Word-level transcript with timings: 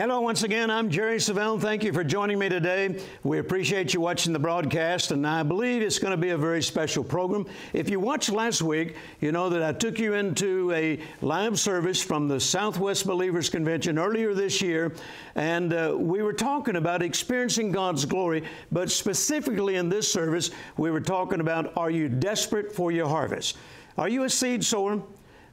Hello, 0.00 0.22
once 0.22 0.44
again. 0.44 0.70
I'm 0.70 0.88
Jerry 0.88 1.18
Savelle. 1.18 1.60
Thank 1.60 1.84
you 1.84 1.92
for 1.92 2.02
joining 2.02 2.38
me 2.38 2.48
today. 2.48 3.02
We 3.22 3.38
appreciate 3.38 3.92
you 3.92 4.00
watching 4.00 4.32
the 4.32 4.38
broadcast, 4.38 5.10
and 5.10 5.26
I 5.26 5.42
believe 5.42 5.82
it's 5.82 5.98
going 5.98 6.12
to 6.12 6.16
be 6.16 6.30
a 6.30 6.38
very 6.38 6.62
special 6.62 7.04
program. 7.04 7.44
If 7.74 7.90
you 7.90 8.00
watched 8.00 8.30
last 8.30 8.62
week, 8.62 8.96
you 9.20 9.30
know 9.30 9.50
that 9.50 9.62
I 9.62 9.74
took 9.74 9.98
you 9.98 10.14
into 10.14 10.72
a 10.72 11.00
live 11.20 11.60
service 11.60 12.02
from 12.02 12.28
the 12.28 12.40
Southwest 12.40 13.06
Believers 13.06 13.50
Convention 13.50 13.98
earlier 13.98 14.32
this 14.32 14.62
year, 14.62 14.94
and 15.34 15.70
uh, 15.74 15.94
we 15.94 16.22
were 16.22 16.32
talking 16.32 16.76
about 16.76 17.02
experiencing 17.02 17.70
God's 17.70 18.06
glory, 18.06 18.44
but 18.72 18.90
specifically 18.90 19.76
in 19.76 19.90
this 19.90 20.10
service, 20.10 20.50
we 20.78 20.90
were 20.90 21.02
talking 21.02 21.40
about 21.40 21.76
are 21.76 21.90
you 21.90 22.08
desperate 22.08 22.72
for 22.72 22.90
your 22.90 23.06
harvest? 23.06 23.58
Are 23.98 24.08
you 24.08 24.24
a 24.24 24.30
seed 24.30 24.64
sower? 24.64 25.02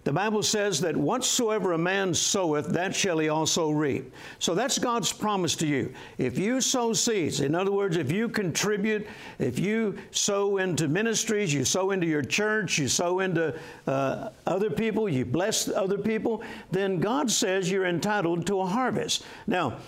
The 0.08 0.14
Bible 0.14 0.42
says 0.42 0.80
that 0.80 0.96
whatsoever 0.96 1.74
a 1.74 1.78
man 1.78 2.14
soweth, 2.14 2.70
that 2.70 2.96
shall 2.96 3.18
he 3.18 3.28
also 3.28 3.72
reap. 3.72 4.14
So 4.40 4.56
that's 4.56 4.80
God's 4.80 5.12
promise 5.12 5.54
to 5.58 5.68
you. 5.68 5.94
If 6.18 6.38
you 6.40 6.62
sow 6.62 6.94
seeds, 6.94 7.42
in 7.42 7.54
other 7.54 7.74
words, 7.74 7.98
if 7.98 8.10
you 8.10 8.30
contribute, 8.30 9.06
if 9.38 9.60
you 9.60 9.98
sow 10.12 10.60
into 10.60 10.88
ministries, 10.88 11.54
you 11.54 11.66
sow 11.66 11.92
into 11.92 12.08
your 12.08 12.22
church, 12.22 12.78
you 12.80 12.88
sow 12.88 13.20
into 13.20 13.54
uh, 13.86 14.30
other 14.46 14.70
people, 14.70 15.10
you 15.10 15.26
bless 15.26 15.68
other 15.68 15.98
people, 15.98 16.42
then 16.72 17.02
God 17.02 17.30
says 17.30 17.70
you're 17.70 17.86
entitled 17.86 18.48
to 18.48 18.62
a 18.62 18.66
harvest. 18.66 19.26
Now, 19.46 19.80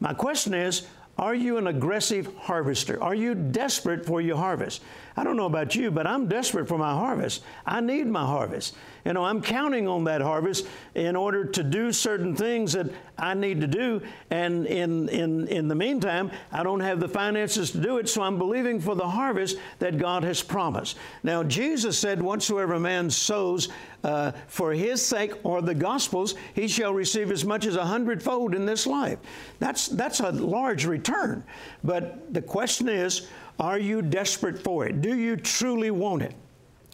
my 0.00 0.12
question 0.12 0.54
is, 0.54 0.88
are 1.18 1.34
you 1.34 1.58
an 1.58 1.66
aggressive 1.66 2.34
harvester? 2.36 3.00
Are 3.02 3.14
you 3.14 3.34
desperate 3.34 4.04
for 4.04 4.20
your 4.20 4.36
harvest? 4.36 4.82
I 5.16 5.24
don't 5.24 5.36
know 5.36 5.46
about 5.46 5.74
you, 5.74 5.90
but 5.90 6.06
I'm 6.06 6.26
desperate 6.26 6.66
for 6.66 6.78
my 6.78 6.92
harvest. 6.92 7.42
I 7.66 7.80
need 7.80 8.06
my 8.06 8.24
harvest. 8.24 8.74
You 9.04 9.12
know, 9.12 9.24
I'm 9.24 9.42
counting 9.42 9.88
on 9.88 10.04
that 10.04 10.20
harvest 10.20 10.66
in 10.94 11.16
order 11.16 11.44
to 11.44 11.62
do 11.64 11.92
certain 11.92 12.36
things 12.36 12.72
that 12.74 12.88
I 13.18 13.34
need 13.34 13.60
to 13.60 13.66
do. 13.66 14.00
And 14.30 14.64
in, 14.66 15.08
in, 15.08 15.48
in 15.48 15.68
the 15.68 15.74
meantime, 15.74 16.30
I 16.52 16.62
don't 16.62 16.80
have 16.80 17.00
the 17.00 17.08
finances 17.08 17.72
to 17.72 17.78
do 17.78 17.98
it, 17.98 18.08
so 18.08 18.22
I'm 18.22 18.38
believing 18.38 18.80
for 18.80 18.94
the 18.94 19.08
harvest 19.08 19.58
that 19.80 19.98
God 19.98 20.22
has 20.22 20.42
promised. 20.42 20.98
Now, 21.24 21.42
Jesus 21.42 21.98
said, 21.98 22.22
Whatsoever 22.22 22.78
man 22.78 23.10
sows 23.10 23.68
uh, 24.04 24.32
for 24.46 24.72
his 24.72 25.04
sake 25.04 25.32
or 25.42 25.62
the 25.62 25.74
gospel's, 25.74 26.34
he 26.54 26.68
shall 26.68 26.94
receive 26.94 27.32
as 27.32 27.44
much 27.44 27.66
as 27.66 27.76
a 27.76 27.84
hundredfold 27.84 28.54
in 28.54 28.66
this 28.66 28.86
life. 28.86 29.18
That's, 29.58 29.88
that's 29.88 30.20
a 30.20 30.30
large 30.30 30.86
return. 30.86 31.44
But 31.82 32.32
the 32.32 32.42
question 32.42 32.88
is, 32.88 33.28
are 33.58 33.78
you 33.78 34.00
desperate 34.00 34.58
for 34.58 34.86
it? 34.86 35.00
Do 35.00 35.16
you 35.16 35.36
truly 35.36 35.90
want 35.90 36.22
it? 36.22 36.34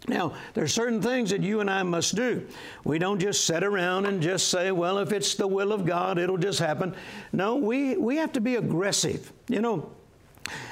Now, 0.06 0.34
there 0.54 0.64
are 0.64 0.68
certain 0.68 1.02
things 1.02 1.30
that 1.30 1.42
you 1.42 1.60
and 1.60 1.68
I 1.68 1.82
must 1.82 2.14
do. 2.14 2.46
We 2.84 2.98
don't 2.98 3.18
just 3.18 3.44
sit 3.44 3.64
around 3.64 4.06
and 4.06 4.22
just 4.22 4.48
say, 4.48 4.70
well, 4.70 4.98
if 4.98 5.12
it's 5.12 5.34
the 5.34 5.46
will 5.46 5.72
of 5.72 5.84
God, 5.84 6.18
it'll 6.18 6.38
just 6.38 6.60
happen. 6.60 6.94
No, 7.32 7.56
we, 7.56 7.96
we 7.96 8.16
have 8.16 8.32
to 8.34 8.40
be 8.40 8.56
aggressive. 8.56 9.32
You 9.48 9.60
know, 9.60 9.90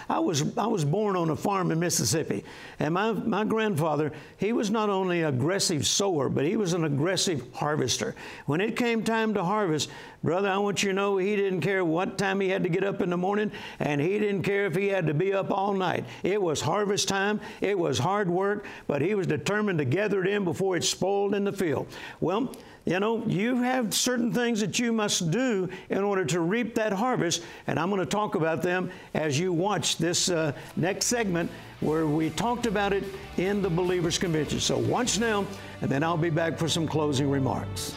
I 0.09 0.19
was, 0.19 0.57
I 0.57 0.67
was 0.67 0.85
born 0.85 1.17
on 1.17 1.31
a 1.31 1.37
farm 1.37 1.71
in 1.71 1.81
Mississippi, 1.81 2.45
and 2.79 2.95
my, 2.95 3.13
my 3.13 3.45
grandfather, 3.45 4.13
he 4.37 4.53
was 4.53 4.71
not 4.71 4.89
only 4.89 5.23
an 5.23 5.35
aggressive 5.35 5.87
sower, 5.87 6.29
but 6.29 6.45
he 6.45 6.57
was 6.57 6.73
an 6.73 6.85
aggressive 6.85 7.43
harvester. 7.55 8.15
When 8.47 8.61
it 8.61 8.77
came 8.77 9.03
time 9.03 9.35
to 9.35 9.45
harvest, 9.45 9.91
brother, 10.23 10.49
I 10.49 10.59
want 10.59 10.83
you 10.83 10.91
to 10.91 10.95
know 10.95 11.19
he 11.19 11.37
didn't 11.37 11.61
care 11.61 11.85
what 11.85 12.19
time 12.19 12.41
he 12.41 12.49
had 12.49 12.63
to 12.63 12.69
get 12.69 12.85
up 12.85 13.01
in 13.01 13.11
the 13.11 13.17
morning, 13.17 13.51
and 13.81 14.01
he 14.01 14.19
didn't 14.19 14.43
care 14.43 14.67
if 14.67 14.75
he 14.75 14.89
had 14.89 15.07
to 15.07 15.15
be 15.15 15.33
up 15.33 15.51
all 15.51 15.75
night. 15.75 16.05
It 16.23 16.41
was 16.41 16.61
harvest 16.61 17.09
time, 17.09 17.41
it 17.61 17.79
was 17.79 17.99
hard 17.99 18.29
work, 18.29 18.67
but 18.87 19.03
he 19.03 19.15
was 19.15 19.27
determined 19.27 19.79
to 19.79 19.85
gather 19.85 20.23
it 20.23 20.29
in 20.29 20.45
before 20.45 20.77
it 20.77 20.85
spoiled 20.85 21.35
in 21.35 21.45
the 21.45 21.53
field. 21.53 21.87
Well, 22.21 22.53
you 22.87 23.01
know, 23.01 23.25
you 23.27 23.61
have 23.63 23.93
certain 23.93 24.33
things 24.33 24.61
that 24.61 24.79
you 24.79 24.93
must 24.93 25.33
do 25.33 25.69
in 25.91 26.05
order 26.05 26.25
to 26.25 26.39
reap 26.39 26.77
that 26.77 26.93
harvest, 26.93 27.43
and 27.67 27.81
I'm 27.81 27.91
going 27.91 27.99
to 28.01 28.07
talk 28.07 28.37
about 28.37 28.63
them 28.63 28.93
as 29.13 29.39
you 29.39 29.53
watch 29.53 29.97
this 29.97 30.31
uh, 30.31 30.53
next 30.77 31.07
segment 31.07 31.51
where 31.81 32.07
we 32.07 32.31
talked 32.31 32.65
about 32.65 32.93
it 32.93 33.03
in 33.39 33.61
the 33.61 33.69
Believers 33.69 34.19
Convention. 34.19 34.61
So 34.61 34.79
watch 34.79 35.19
now, 35.19 35.45
and 35.81 35.91
then 35.91 36.05
I'll 36.05 36.17
be 36.17 36.31
back 36.31 36.57
for 36.57 36.69
some 36.69 36.87
closing 36.87 37.29
remarks. 37.29 37.97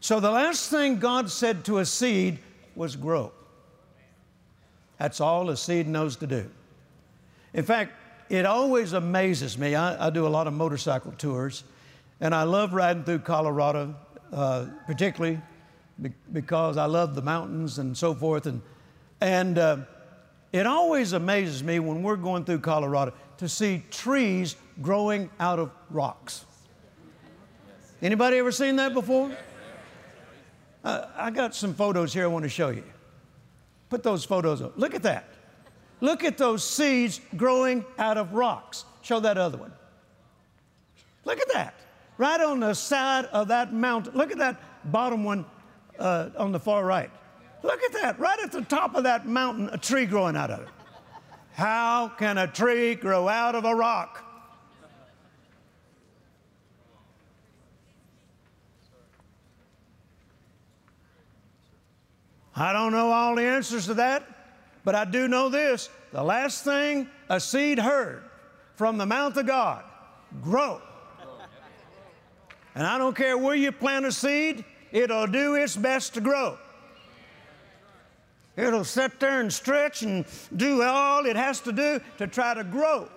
So 0.00 0.20
the 0.20 0.30
last 0.30 0.70
thing 0.70 0.98
God 0.98 1.30
said 1.30 1.64
to 1.64 1.78
a 1.78 1.86
seed 1.86 2.38
was 2.76 2.94
grow. 2.94 3.32
That's 4.98 5.22
all 5.22 5.48
a 5.48 5.56
seed 5.56 5.88
knows 5.88 6.16
to 6.16 6.26
do. 6.26 6.50
In 7.54 7.64
fact, 7.64 7.92
it 8.28 8.44
always 8.44 8.92
amazes 8.92 9.56
me. 9.56 9.74
I, 9.74 10.08
I 10.08 10.10
do 10.10 10.26
a 10.26 10.28
lot 10.28 10.46
of 10.46 10.52
motorcycle 10.52 11.12
tours. 11.12 11.64
And 12.20 12.34
I 12.34 12.42
love 12.42 12.72
riding 12.72 13.04
through 13.04 13.20
Colorado, 13.20 13.94
uh, 14.32 14.66
particularly 14.86 15.40
because 16.32 16.76
I 16.76 16.86
love 16.86 17.14
the 17.14 17.22
mountains 17.22 17.78
and 17.78 17.96
so 17.96 18.14
forth. 18.14 18.46
And, 18.46 18.60
and 19.20 19.58
uh, 19.58 19.78
it 20.52 20.66
always 20.66 21.12
amazes 21.12 21.62
me 21.62 21.78
when 21.78 22.02
we're 22.02 22.16
going 22.16 22.44
through 22.44 22.60
Colorado 22.60 23.12
to 23.38 23.48
see 23.48 23.84
trees 23.90 24.56
growing 24.82 25.30
out 25.38 25.58
of 25.58 25.70
rocks. 25.90 26.44
Anybody 28.02 28.38
ever 28.38 28.52
seen 28.52 28.76
that 28.76 28.94
before? 28.94 29.30
Uh, 30.84 31.06
I 31.16 31.30
got 31.30 31.54
some 31.54 31.74
photos 31.74 32.12
here 32.12 32.24
I 32.24 32.28
want 32.28 32.44
to 32.44 32.48
show 32.48 32.68
you. 32.68 32.84
Put 33.90 34.02
those 34.02 34.24
photos 34.24 34.62
up. 34.62 34.74
Look 34.76 34.94
at 34.94 35.02
that. 35.04 35.28
Look 36.00 36.22
at 36.22 36.38
those 36.38 36.62
seeds 36.62 37.20
growing 37.36 37.84
out 37.98 38.16
of 38.18 38.34
rocks. 38.34 38.84
Show 39.02 39.20
that 39.20 39.36
other 39.38 39.58
one. 39.58 39.72
Look 41.24 41.40
at 41.40 41.52
that 41.52 41.74
right 42.18 42.40
on 42.40 42.60
the 42.60 42.74
side 42.74 43.26
of 43.26 43.48
that 43.48 43.72
mountain. 43.72 44.14
Look 44.14 44.30
at 44.30 44.38
that 44.38 44.60
bottom 44.92 45.24
one 45.24 45.46
uh, 45.98 46.30
on 46.36 46.52
the 46.52 46.60
far 46.60 46.84
right. 46.84 47.10
Look 47.62 47.82
at 47.82 47.92
that, 47.94 48.18
right 48.18 48.38
at 48.40 48.52
the 48.52 48.62
top 48.62 48.94
of 48.94 49.04
that 49.04 49.26
mountain, 49.26 49.70
a 49.72 49.78
tree 49.78 50.06
growing 50.06 50.36
out 50.36 50.50
of 50.50 50.60
it. 50.60 50.68
How 51.54 52.08
can 52.08 52.38
a 52.38 52.46
tree 52.46 52.94
grow 52.94 53.28
out 53.28 53.54
of 53.54 53.64
a 53.64 53.74
rock? 53.74 54.24
I 62.54 62.72
don't 62.72 62.90
know 62.90 63.12
all 63.12 63.36
the 63.36 63.42
answers 63.42 63.86
to 63.86 63.94
that, 63.94 64.24
but 64.84 64.96
I 64.96 65.04
do 65.04 65.28
know 65.28 65.48
this. 65.48 65.88
The 66.12 66.22
last 66.22 66.64
thing 66.64 67.08
a 67.28 67.38
seed 67.38 67.78
heard 67.78 68.24
from 68.74 68.98
the 68.98 69.06
mouth 69.06 69.36
of 69.36 69.46
God 69.46 69.84
grow 70.42 70.80
and 72.78 72.86
I 72.86 72.96
don't 72.96 73.16
care 73.16 73.36
where 73.36 73.56
you 73.56 73.72
plant 73.72 74.06
a 74.06 74.12
seed, 74.12 74.64
it'll 74.92 75.26
do 75.26 75.56
its 75.56 75.74
best 75.74 76.14
to 76.14 76.20
grow. 76.20 76.56
It'll 78.56 78.84
sit 78.84 79.18
there 79.18 79.40
and 79.40 79.52
stretch 79.52 80.02
and 80.02 80.24
do 80.56 80.84
all 80.84 81.26
it 81.26 81.34
has 81.34 81.58
to 81.62 81.72
do 81.72 82.00
to 82.18 82.28
try 82.28 82.54
to 82.54 82.62
grow. 82.62 83.08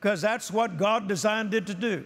Because 0.00 0.20
that's 0.20 0.50
what 0.50 0.78
God 0.78 1.06
designed 1.06 1.54
it 1.54 1.68
to 1.68 1.74
do. 1.74 2.04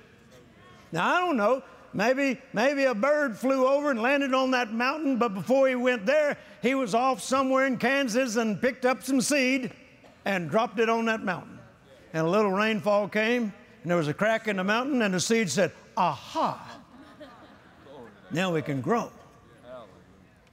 Now, 0.93 1.17
I 1.17 1.21
don't 1.21 1.39
know. 1.39 1.63
Maybe, 1.95 2.39
maybe 2.53 2.85
a 2.85 2.95
bird 2.95 3.39
flew 3.39 3.67
over 3.67 3.91
and 3.91 4.03
landed 4.03 4.35
on 4.35 4.51
that 4.51 4.71
mountain, 4.71 5.17
but 5.17 5.33
before 5.33 5.67
he 5.67 5.77
went 5.77 6.05
there, 6.05 6.37
he 6.61 6.75
was 6.75 6.95
off 6.95 7.23
somewhere 7.23 7.67
in 7.67 7.79
Kansas 7.79 8.37
and 8.37 8.61
picked 8.61 8.85
up 8.85 9.03
some 9.03 9.23
seed 9.23 9.73
and 10.27 10.51
dropped 10.51 10.79
it 10.79 10.91
on 10.91 11.07
that 11.07 11.25
mountain. 11.25 11.59
And 12.13 12.27
a 12.27 12.31
little 12.31 12.53
rainfall 12.53 13.09
came, 13.09 13.45
and 13.83 13.91
there 13.91 13.97
was 13.97 14.09
a 14.09 14.15
crack 14.15 14.47
in 14.47 14.57
the 14.57 14.65
mountain, 14.65 15.01
and 15.01 15.15
the 15.15 15.21
seed 15.21 15.51
said, 15.51 15.73
aha, 15.97 16.79
now 18.31 18.53
we 18.53 18.63
can 18.63 18.81
grow. 18.81 19.11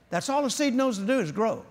That's 0.09 0.29
all 0.29 0.45
a 0.45 0.49
seed 0.49 0.73
knows 0.73 0.97
to 0.97 1.05
do 1.05 1.19
is 1.19 1.31
grow. 1.31 1.63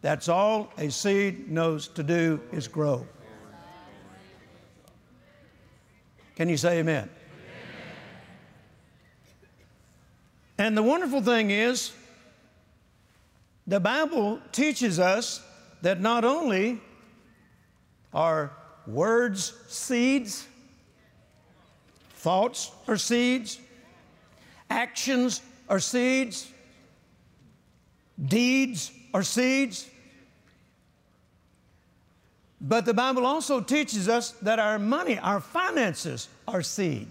That's 0.00 0.28
all 0.28 0.72
a 0.78 0.90
seed 0.90 1.48
knows 1.50 1.88
to 1.88 2.02
do 2.02 2.40
is 2.50 2.66
grow. 2.66 3.06
Can 6.34 6.48
you 6.48 6.56
say 6.56 6.78
amen? 6.80 7.04
amen? 7.04 7.10
And 10.58 10.76
the 10.76 10.82
wonderful 10.82 11.22
thing 11.22 11.50
is, 11.50 11.92
the 13.66 13.78
Bible 13.78 14.40
teaches 14.50 14.98
us 14.98 15.40
that 15.82 16.00
not 16.00 16.24
only 16.24 16.80
are 18.12 18.50
words 18.86 19.54
seeds, 19.68 20.48
Thoughts 22.22 22.70
are 22.86 22.96
seeds, 22.96 23.58
actions 24.70 25.40
are 25.68 25.80
seeds, 25.80 26.48
deeds 28.24 28.92
are 29.12 29.24
seeds. 29.24 29.90
But 32.60 32.84
the 32.84 32.94
Bible 32.94 33.26
also 33.26 33.60
teaches 33.60 34.08
us 34.08 34.30
that 34.42 34.60
our 34.60 34.78
money, 34.78 35.18
our 35.18 35.40
finances 35.40 36.28
are 36.46 36.62
seed. 36.62 37.08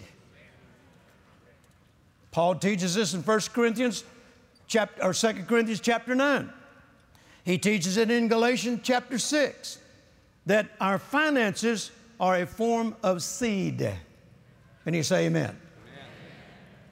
Paul 2.32 2.56
teaches 2.56 2.96
this 2.96 3.14
in 3.14 3.22
1 3.22 3.40
Corinthians 3.54 4.06
chapter 4.68 5.04
or 5.04 5.14
2 5.14 5.44
Corinthians 5.44 5.82
chapter 5.82 6.16
9. 6.16 6.50
He 7.44 7.58
teaches 7.58 7.98
it 7.98 8.10
in 8.10 8.30
Galatians 8.30 8.80
chapter 8.82 9.20
6 9.20 9.78
that 10.46 10.70
our 10.80 10.98
finances 10.98 11.92
are 12.18 12.38
a 12.38 12.46
form 12.46 12.96
of 13.04 13.22
seed. 13.22 13.94
Can 14.92 14.98
you 14.98 15.04
say 15.04 15.28
amen? 15.28 15.58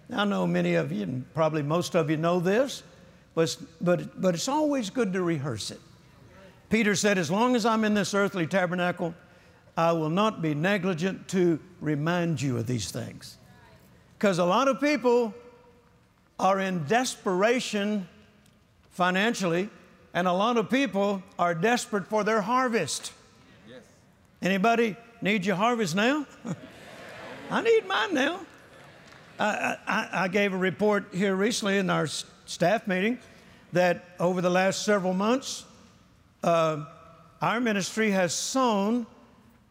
amen? 0.10 0.22
I 0.22 0.24
know 0.24 0.48
many 0.48 0.76
of 0.76 0.90
you, 0.90 1.04
and 1.04 1.34
probably 1.34 1.62
most 1.62 1.96
of 1.96 2.10
you 2.10 2.16
know 2.16 2.40
this, 2.40 2.82
but, 3.36 3.58
but, 3.82 4.22
but 4.22 4.36
it's 4.36 4.48
always 4.48 4.90
good 4.90 5.12
to 5.12 5.22
rehearse 5.22 5.70
it. 5.70 5.82
Peter 6.70 6.96
said, 6.96 7.18
As 7.18 7.30
long 7.30 7.58
as 7.58 7.66
I'm 7.66 7.84
in 7.84 7.94
this 7.96 8.14
earthly 8.14 8.48
tabernacle, 8.48 9.14
I 9.76 9.92
will 9.92 10.10
not 10.10 10.42
be 10.42 10.56
negligent 10.56 11.28
to 11.28 11.60
remind 11.82 12.42
you 12.42 12.58
of 12.58 12.68
these 12.68 12.90
things. 12.90 13.36
Because 14.18 14.40
a 14.40 14.46
lot 14.46 14.70
of 14.70 14.80
people 14.80 15.34
are 16.40 16.58
in 16.58 16.86
desperation 16.86 18.08
financially, 18.92 19.70
and 20.14 20.26
a 20.26 20.32
lot 20.32 20.56
of 20.56 20.70
people 20.70 21.22
are 21.38 21.54
desperate 21.54 22.08
for 22.08 22.24
their 22.24 22.40
harvest. 22.40 23.12
Yes. 23.68 23.82
Anybody 24.42 24.96
need 25.22 25.46
your 25.46 25.58
harvest 25.58 25.98
now? 25.98 26.26
I 27.52 27.62
need 27.62 27.88
mine 27.88 28.14
now. 28.14 28.42
I, 29.40 29.78
I, 29.88 30.10
I, 30.12 30.28
gave 30.28 30.54
a 30.54 30.58
report 30.58 31.06
here 31.14 31.36
recently 31.36 31.78
in 31.78 31.90
our 31.90 32.06
staff 32.06 32.88
meeting 32.88 33.18
that 33.74 34.06
over 34.20 34.42
the 34.42 34.50
last 34.50 34.84
several 34.84 35.14
months, 35.14 35.66
uh, 36.44 36.86
our 37.42 37.60
ministry 37.60 38.12
has 38.12 38.34
sown 38.34 39.08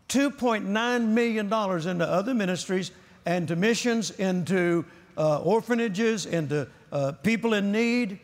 $2.9 0.09 1.07
million 1.09 1.47
into 1.47 2.09
other 2.09 2.35
ministries 2.35 2.91
and 3.27 3.47
to 3.47 3.55
missions, 3.57 4.11
into 4.13 4.85
uh, 5.17 5.41
orphanages, 5.43 6.27
into 6.27 6.67
uh, 6.91 7.13
people 7.23 7.55
in 7.55 7.71
need. 7.71 8.19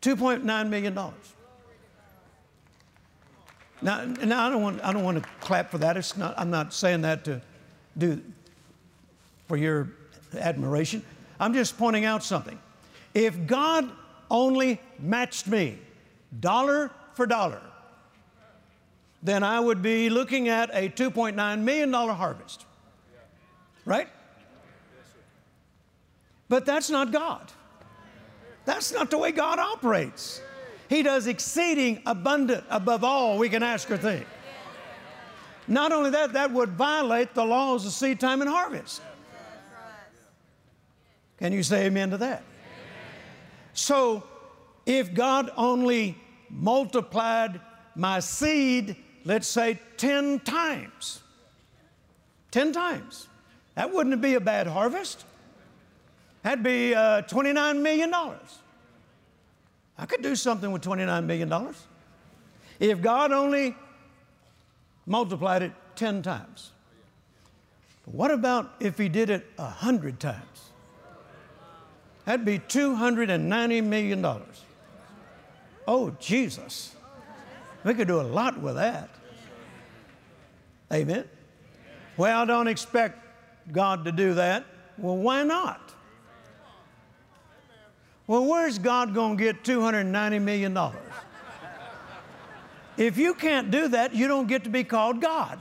$2.9 0.00 0.68
million. 0.68 0.94
Now, 0.94 1.12
now 4.04 4.46
I, 4.46 4.50
don't 4.50 4.62
want, 4.62 4.84
I 4.84 4.92
don't 4.92 5.04
want 5.04 5.22
to 5.22 5.28
clap 5.40 5.70
for 5.70 5.78
that. 5.78 5.96
It's 5.96 6.16
not, 6.16 6.34
I'm 6.38 6.50
not 6.50 6.72
saying 6.72 7.02
that 7.02 7.24
to 7.24 7.42
do 7.96 8.22
for 9.48 9.56
your 9.56 9.88
admiration. 10.34 11.02
I'm 11.38 11.54
just 11.54 11.78
pointing 11.78 12.04
out 12.04 12.22
something. 12.22 12.58
If 13.14 13.46
God 13.46 13.90
only 14.30 14.80
matched 14.98 15.46
me 15.46 15.78
dollar 16.40 16.90
for 17.14 17.26
dollar, 17.26 17.62
then 19.22 19.42
I 19.42 19.58
would 19.58 19.82
be 19.82 20.10
looking 20.10 20.48
at 20.48 20.70
a 20.72 20.88
$2.9 20.88 21.60
million 21.60 21.92
harvest. 21.92 22.64
Right? 23.84 24.08
But 26.48 26.66
that's 26.66 26.90
not 26.90 27.12
God. 27.12 27.50
That's 28.64 28.92
not 28.92 29.10
the 29.10 29.18
way 29.18 29.32
God 29.32 29.58
operates. 29.58 30.40
He 30.88 31.02
does 31.02 31.26
exceeding 31.26 32.02
abundant 32.06 32.64
above 32.70 33.02
all 33.04 33.38
we 33.38 33.48
can 33.48 33.62
ask 33.62 33.90
or 33.90 33.96
think. 33.96 34.26
Not 35.68 35.92
only 35.92 36.10
that, 36.10 36.32
that 36.34 36.52
would 36.52 36.70
violate 36.70 37.34
the 37.34 37.44
laws 37.44 37.84
of 37.86 37.92
seed 37.92 38.20
time 38.20 38.40
and 38.40 38.48
harvest. 38.48 39.02
Can 41.38 41.52
you 41.52 41.62
say 41.62 41.86
amen 41.86 42.10
to 42.10 42.18
that? 42.18 42.42
So, 43.72 44.22
if 44.86 45.12
God 45.12 45.50
only 45.56 46.16
multiplied 46.48 47.60
my 47.94 48.20
seed, 48.20 48.96
let's 49.24 49.48
say 49.48 49.78
10 49.96 50.40
times, 50.40 51.22
10 52.52 52.72
times, 52.72 53.28
that 53.74 53.92
wouldn't 53.92 54.20
be 54.22 54.34
a 54.34 54.40
bad 54.40 54.66
harvest. 54.66 55.24
That'd 56.42 56.64
be 56.64 56.94
uh, 56.94 57.22
$29 57.22 57.82
million. 57.82 58.14
I 59.98 60.06
could 60.06 60.22
do 60.22 60.36
something 60.36 60.70
with 60.70 60.82
$29 60.82 61.24
million. 61.24 61.74
If 62.78 63.02
God 63.02 63.32
only 63.32 63.74
multiplied 65.06 65.62
it 65.62 65.72
10 65.94 66.22
times. 66.22 66.72
What 68.04 68.30
about 68.30 68.74
if 68.80 68.98
He 68.98 69.08
did 69.08 69.30
it 69.30 69.46
100 69.56 70.20
times? 70.20 70.70
That'd 72.24 72.44
be 72.44 72.58
$290 72.58 73.84
million. 73.84 74.42
Oh, 75.86 76.10
Jesus. 76.18 76.94
We 77.84 77.94
could 77.94 78.08
do 78.08 78.20
a 78.20 78.22
lot 78.22 78.60
with 78.60 78.74
that. 78.74 79.08
Amen. 80.92 81.28
Well, 82.16 82.42
I 82.42 82.44
don't 82.44 82.68
expect 82.68 83.18
God 83.72 84.04
to 84.04 84.12
do 84.12 84.34
that. 84.34 84.64
Well, 84.98 85.16
why 85.16 85.42
not? 85.42 85.94
Well, 88.26 88.44
where's 88.44 88.78
God 88.78 89.14
going 89.14 89.36
to 89.36 89.44
get 89.44 89.62
$290 89.62 90.42
million? 90.42 90.76
If 92.96 93.18
you 93.18 93.34
can't 93.34 93.70
do 93.70 93.88
that, 93.88 94.14
you 94.14 94.26
don't 94.26 94.46
get 94.46 94.64
to 94.64 94.70
be 94.70 94.84
called 94.84 95.20
God. 95.20 95.58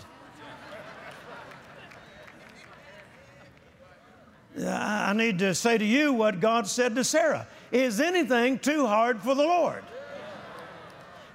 I 4.63 5.13
need 5.13 5.39
to 5.39 5.53
say 5.53 5.77
to 5.77 5.85
you 5.85 6.13
what 6.13 6.39
God 6.39 6.65
said 6.65 6.95
to 6.95 7.03
Sarah 7.03 7.45
Is 7.71 7.99
anything 7.99 8.57
too 8.57 8.87
hard 8.87 9.21
for 9.21 9.35
the 9.35 9.43
Lord? 9.43 9.83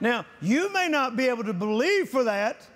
Now, 0.01 0.25
you 0.41 0.73
may 0.73 0.89
not 0.89 1.17
be 1.17 1.29
able 1.29 1.45
to 1.45 1.53
believe 1.53 2.09
for 2.09 2.25
that. 2.25 2.67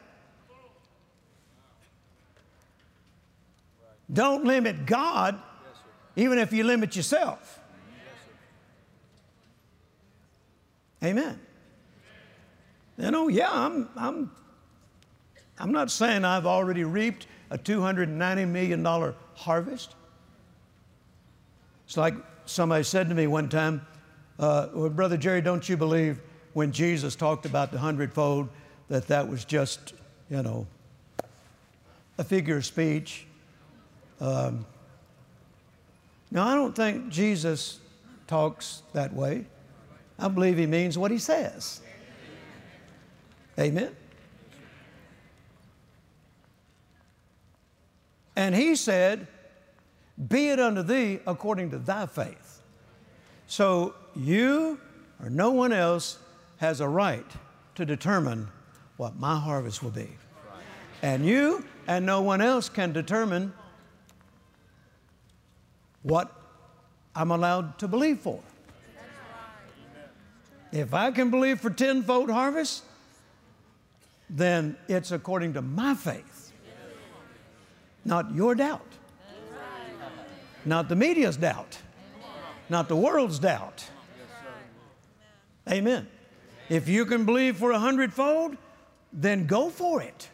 Don't 4.13 4.45
limit 4.45 4.85
God, 4.85 5.41
even 6.17 6.39
if 6.39 6.53
you 6.53 6.65
limit 6.65 6.95
yourself. 6.95 7.61
Amen. 11.03 11.41
You 12.99 13.11
know, 13.11 13.29
yeah, 13.29 13.51
I'm, 13.51 13.89
I'm, 13.97 14.31
I'm 15.59 15.73
not 15.73 15.91
saying 15.91 16.25
I've 16.25 16.47
already 16.47 16.85
reaped 16.85 17.27
a 17.51 17.59
$290 17.59 18.49
million 18.49 19.15
harvest. 19.35 19.95
It's 21.87 21.97
like 21.97 22.15
somebody 22.47 22.85
said 22.85 23.09
to 23.09 23.15
me 23.15 23.27
one 23.27 23.49
time, 23.49 23.87
uh, 24.39 24.69
well, 24.73 24.91
Brother 24.91 25.17
Jerry, 25.17 25.41
don't 25.41 25.69
you 25.69 25.77
believe 25.77 26.21
when 26.53 26.73
Jesus 26.73 27.17
talked 27.17 27.47
about 27.47 27.73
the 27.73 27.79
hundredfold 27.79 28.49
that 28.89 29.07
that 29.09 29.29
was 29.29 29.45
just, 29.45 29.95
you 30.31 30.43
know, 30.43 30.67
a 32.19 32.25
figure 32.25 32.57
of 32.57 32.67
speech? 32.67 33.27
Um, 34.21 34.67
now, 36.31 36.49
I 36.49 36.55
don't 36.55 36.75
think 36.75 37.11
Jesus 37.11 37.79
talks 38.27 38.83
that 38.93 39.13
way. 39.13 39.47
I 40.19 40.29
believe 40.29 40.59
he 40.59 40.67
means 40.67 40.97
what 40.97 41.11
he 41.11 41.19
says. 41.19 41.81
Amen. 43.59 43.95
And 48.37 48.55
he 48.55 48.75
said, 48.75 49.27
Be 50.29 50.49
it 50.49 50.59
unto 50.59 50.83
thee 50.83 51.21
according 51.27 51.71
to 51.71 51.79
thy 51.79 52.07
faith. 52.07 52.63
So 53.47 53.95
you 54.17 54.81
or 55.23 55.31
no 55.31 55.51
one 55.51 55.73
else 55.73 56.19
has 56.59 56.81
a 56.81 56.89
right 56.89 57.27
to 57.77 57.85
determine 57.85 58.49
what 58.97 59.17
my 59.17 59.39
harvest 59.39 59.83
will 59.83 59.91
be. 59.91 60.09
And 61.03 61.27
you 61.27 61.65
and 61.87 62.07
no 62.07 62.23
one 62.23 62.41
else 62.41 62.69
can 62.69 62.93
determine 62.93 63.53
what 66.03 66.33
I'm 67.15 67.31
allowed 67.31 67.79
to 67.79 67.89
believe 67.89 68.19
for. 68.21 68.41
If 70.73 70.93
I 70.93 71.11
can 71.13 71.31
believe 71.31 71.61
for 71.61 71.71
tenfold 71.71 72.31
harvest, 72.31 72.83
then 74.31 74.77
it's 74.89 75.13
according 75.13 75.55
to 75.55 75.63
my 75.63 75.95
faith, 75.95 76.53
not 78.05 78.35
your 78.35 78.55
doubt, 78.55 78.87
not 80.65 80.89
the 80.89 80.97
media's 80.97 81.37
doubt, 81.37 81.79
not 82.69 82.89
the 82.89 82.97
world's 82.97 83.39
doubt. 83.39 83.85
Amen. 85.71 86.07
If 86.69 86.89
you 86.89 87.07
can 87.07 87.25
believe 87.25 87.57
for 87.57 87.73
a 87.73 87.79
hundredfold, 87.79 88.57
then 89.13 89.47
go 89.47 89.71
for 89.71 90.03
it. 90.03 90.29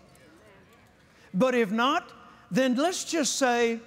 But 1.35 1.55
if 1.55 1.71
not, 1.71 2.11
then 2.51 2.75
let's 2.75 3.05
just 3.05 3.37
say, 3.37 3.81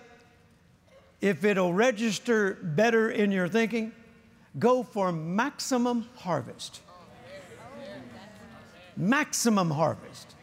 if 1.19 1.43
it'll 1.43 1.73
register 1.73 2.57
better 2.61 3.09
in 3.09 3.31
your 3.31 3.47
thinking, 3.47 3.93
go 4.59 4.83
for 4.83 5.11
maximum 5.11 6.07
harvest. 6.17 6.81
Maximum 8.95 9.71
harvest. 9.71 10.35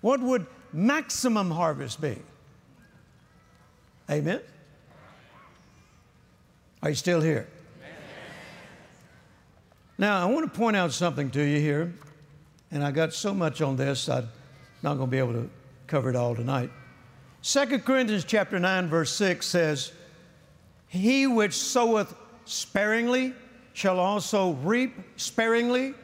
What 0.00 0.20
would 0.20 0.46
maximum 0.72 1.50
harvest 1.50 2.00
be? 2.00 2.18
Amen? 4.10 4.40
Are 6.82 6.88
you 6.88 6.94
still 6.96 7.20
here? 7.20 7.48
Now, 9.98 10.26
I 10.26 10.30
want 10.30 10.52
to 10.52 10.58
point 10.58 10.76
out 10.76 10.92
something 10.92 11.30
to 11.30 11.42
you 11.42 11.60
here, 11.60 11.92
and 12.72 12.82
I 12.82 12.90
got 12.90 13.12
so 13.12 13.32
much 13.32 13.62
on 13.62 13.76
this, 13.76 14.08
I'm 14.08 14.28
not 14.82 14.94
going 14.94 15.06
to 15.06 15.10
be 15.10 15.18
able 15.18 15.34
to 15.34 15.48
cover 15.86 16.10
it 16.10 16.16
all 16.16 16.34
tonight. 16.34 16.70
2 17.42 17.78
Corinthians 17.80 18.24
chapter 18.24 18.58
9, 18.58 18.88
verse 18.88 19.12
6 19.12 19.46
says, 19.46 19.92
He 20.88 21.26
which 21.26 21.54
soweth 21.54 22.14
sparingly 22.46 23.34
shall 23.74 24.00
also 24.00 24.52
reap 24.54 24.94
sparingly, 25.16 25.94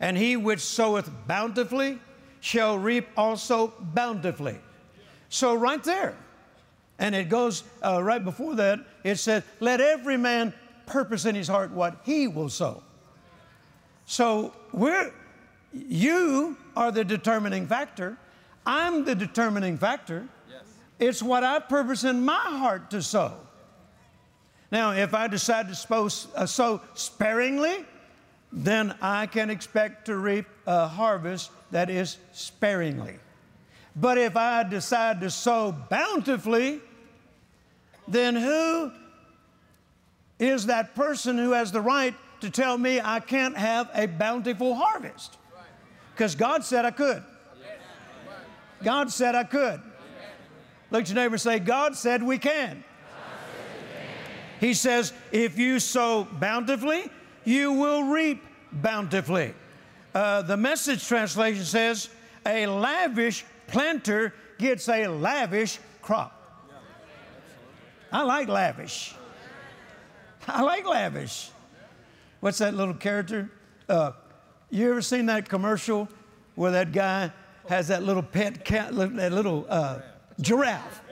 and 0.00 0.16
he 0.16 0.36
which 0.36 0.60
soweth 0.60 1.10
bountifully 1.26 1.98
shall 2.40 2.78
reap 2.78 3.08
also 3.16 3.72
bountifully. 3.80 4.58
So, 5.28 5.54
right 5.54 5.82
there, 5.82 6.16
And 6.98 7.14
it 7.14 7.28
goes 7.28 7.64
uh, 7.84 8.02
right 8.02 8.24
before 8.24 8.54
that, 8.56 8.80
it 9.04 9.16
said, 9.16 9.44
Let 9.60 9.80
every 9.80 10.16
man 10.16 10.54
purpose 10.86 11.24
in 11.24 11.34
his 11.34 11.48
heart 11.48 11.70
what 11.70 11.98
he 12.04 12.26
will 12.26 12.48
sow. 12.48 12.82
So 14.06 14.54
we're, 14.72 15.12
you 15.72 16.56
are 16.76 16.92
the 16.92 17.04
determining 17.04 17.66
factor. 17.66 18.16
I'm 18.64 19.04
the 19.04 19.14
determining 19.14 19.78
factor. 19.78 20.26
Yes. 20.48 20.62
It's 20.98 21.22
what 21.22 21.44
I 21.44 21.58
purpose 21.58 22.04
in 22.04 22.24
my 22.24 22.34
heart 22.34 22.90
to 22.90 23.02
sow. 23.02 23.34
Now, 24.70 24.92
if 24.92 25.12
I 25.12 25.28
decide 25.28 25.68
to 25.68 25.74
sow, 25.74 26.08
uh, 26.34 26.46
sow 26.46 26.80
sparingly, 26.94 27.84
then 28.56 28.94
I 29.02 29.26
can 29.26 29.50
expect 29.50 30.06
to 30.06 30.16
reap 30.16 30.46
a 30.66 30.88
harvest 30.88 31.50
that 31.72 31.90
is 31.90 32.16
sparingly. 32.32 33.16
But 33.94 34.16
if 34.16 34.34
I 34.34 34.62
decide 34.62 35.20
to 35.20 35.30
sow 35.30 35.72
bountifully, 35.90 36.80
then 38.08 38.34
who 38.34 38.90
is 40.38 40.66
that 40.66 40.94
person 40.94 41.36
who 41.36 41.52
has 41.52 41.70
the 41.70 41.82
right 41.82 42.14
to 42.40 42.48
tell 42.48 42.78
me 42.78 42.98
I 42.98 43.20
can't 43.20 43.56
have 43.56 43.90
a 43.94 44.06
bountiful 44.06 44.74
harvest? 44.74 45.36
Because 46.14 46.34
God 46.34 46.64
said 46.64 46.86
I 46.86 46.92
could. 46.92 47.22
God 48.82 49.10
said 49.10 49.34
I 49.34 49.44
could. 49.44 49.82
Look 50.90 51.02
at 51.02 51.08
your 51.08 51.16
neighbor 51.16 51.34
and 51.34 51.40
say, 51.40 51.58
God 51.58 51.94
said 51.94 52.22
we 52.22 52.38
can. 52.38 52.84
He 54.60 54.72
says, 54.72 55.12
if 55.30 55.58
you 55.58 55.78
sow 55.78 56.24
bountifully, 56.24 57.10
you 57.44 57.72
will 57.72 58.04
reap 58.04 58.42
bountifully. 58.72 59.54
Uh, 60.14 60.42
the 60.42 60.56
message 60.56 61.06
translation 61.06 61.64
says, 61.64 62.08
a 62.44 62.66
lavish 62.66 63.44
planter 63.66 64.32
gets 64.58 64.88
a 64.88 65.06
lavish 65.06 65.78
crop. 66.02 66.32
I 68.12 68.22
like 68.22 68.48
lavish. 68.48 69.14
I 70.48 70.62
like 70.62 70.86
lavish. 70.86 71.50
What's 72.40 72.58
that 72.58 72.74
little 72.74 72.94
character? 72.94 73.50
Uh, 73.88 74.12
you 74.70 74.90
ever 74.90 75.02
seen 75.02 75.26
that 75.26 75.48
commercial 75.48 76.08
where 76.54 76.70
that 76.70 76.92
guy 76.92 77.32
has 77.68 77.88
that 77.88 78.02
little 78.02 78.22
pet 78.22 78.64
cat, 78.64 78.94
that 78.94 79.32
little 79.32 79.66
uh, 79.68 80.00
giraffe? 80.40 81.02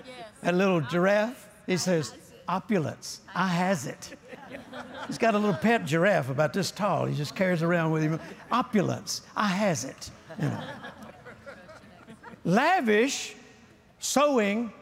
That 0.43 0.55
little 0.55 0.81
giraffe. 0.81 1.49
He 1.67 1.77
says, 1.77 2.15
opulence. 2.49 3.21
I 3.35 3.49
has 3.49 3.87
it. 3.87 4.17
He's 5.07 5.19
got 5.19 5.35
a 5.35 5.39
little 5.39 5.57
pet 5.57 5.85
giraffe 5.85 6.31
about 6.31 6.53
this 6.53 6.71
tall. 6.71 7.07
He 7.07 7.15
just 7.15 7.35
carries 7.35 7.63
around 7.63 7.93
with 7.93 8.03
him. 8.03 8.21
Opulence. 8.51 9.23
I 9.37 9.49
has 9.49 9.85
it. 9.85 10.11
You 10.41 10.49
know. 10.49 10.61
Lavish 12.45 13.35
sowing 13.99 14.73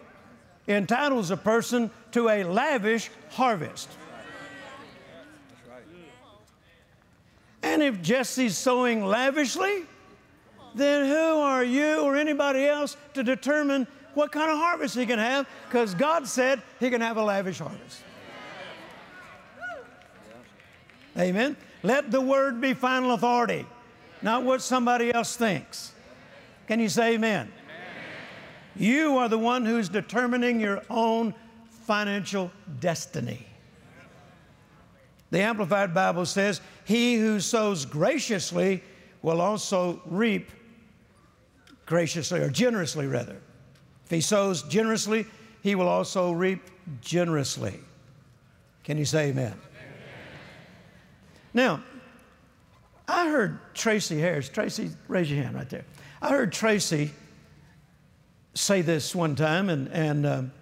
entitles 0.66 1.30
a 1.30 1.36
person 1.36 1.90
to 2.12 2.28
a 2.28 2.44
lavish 2.44 3.10
harvest. 3.30 3.88
And 7.62 7.82
if 7.82 8.02
Jesse's 8.02 8.58
sowing 8.58 9.04
lavishly, 9.04 9.84
then 10.74 11.06
who 11.06 11.40
are 11.40 11.62
you 11.62 12.00
or 12.00 12.16
anybody 12.16 12.66
else 12.66 12.96
to 13.14 13.22
determine 13.22 13.86
what 14.14 14.32
kind 14.32 14.50
of 14.50 14.58
harvest 14.58 14.94
he 14.94 15.06
can 15.06 15.18
have? 15.18 15.46
Because 15.68 15.94
God 15.94 16.26
said 16.26 16.62
he 16.80 16.90
can 16.90 17.00
have 17.00 17.16
a 17.16 17.22
lavish 17.22 17.58
harvest. 17.58 18.02
Amen. 21.18 21.56
Let 21.82 22.10
the 22.10 22.20
word 22.20 22.60
be 22.60 22.74
final 22.74 23.12
authority, 23.12 23.66
not 24.22 24.44
what 24.44 24.62
somebody 24.62 25.12
else 25.12 25.36
thinks. 25.36 25.92
Can 26.66 26.80
you 26.80 26.88
say 26.88 27.14
amen? 27.14 27.52
amen? 27.52 27.52
You 28.76 29.18
are 29.18 29.28
the 29.28 29.38
one 29.38 29.66
who's 29.66 29.88
determining 29.88 30.60
your 30.60 30.82
own 30.88 31.34
financial 31.86 32.50
destiny. 32.80 33.46
The 35.30 35.40
Amplified 35.40 35.92
Bible 35.92 36.26
says, 36.26 36.60
He 36.84 37.16
who 37.16 37.40
sows 37.40 37.84
graciously 37.84 38.82
will 39.22 39.40
also 39.40 40.00
reap 40.06 40.50
graciously, 41.86 42.40
or 42.40 42.50
generously 42.50 43.06
rather. 43.06 43.36
He 44.12 44.20
sows 44.20 44.62
generously, 44.64 45.26
he 45.62 45.74
will 45.74 45.88
also 45.88 46.32
reap 46.32 46.60
generously. 47.00 47.80
Can 48.84 48.98
you 48.98 49.04
say 49.04 49.30
amen? 49.30 49.46
amen? 49.46 49.58
Now, 51.54 51.82
I 53.08 53.30
heard 53.30 53.58
Tracy 53.74 54.18
Harris, 54.18 54.48
Tracy, 54.48 54.90
raise 55.08 55.30
your 55.30 55.42
hand 55.42 55.56
right 55.56 55.68
there. 55.70 55.84
I 56.20 56.28
heard 56.28 56.52
Tracy 56.52 57.10
say 58.54 58.82
this 58.82 59.14
one 59.14 59.34
time, 59.34 59.70
and, 59.70 59.88
and 59.88 60.26
um, 60.26 60.52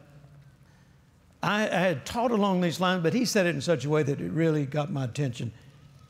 I, 1.42 1.64
I 1.64 1.80
had 1.80 2.06
taught 2.06 2.30
along 2.30 2.60
these 2.60 2.78
lines, 2.78 3.02
but 3.02 3.14
he 3.14 3.24
said 3.24 3.46
it 3.46 3.54
in 3.54 3.60
such 3.60 3.84
a 3.84 3.90
way 3.90 4.04
that 4.04 4.20
it 4.20 4.30
really 4.30 4.64
got 4.64 4.92
my 4.92 5.04
attention 5.04 5.52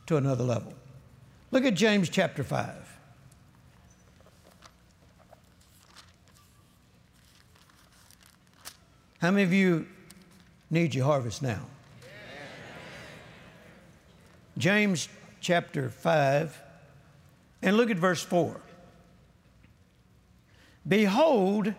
to 0.07 0.17
another 0.17 0.45
level. 0.45 0.75
Look 1.53 1.65
at 1.65 1.75
James 1.75 2.11
chapter 2.11 2.45
5. 2.45 2.90
How 9.21 9.31
many 9.31 9.43
of 9.43 9.53
you 9.53 9.87
need 10.71 10.95
your 10.95 11.05
harvest 11.05 11.43
now? 11.43 11.61
James 14.57 15.11
chapter 15.43 15.91
5, 15.91 16.63
and 17.61 17.77
look 17.77 17.91
at 17.91 17.99
verse 17.99 18.23
4. 18.23 18.59
Behold, 20.89 21.75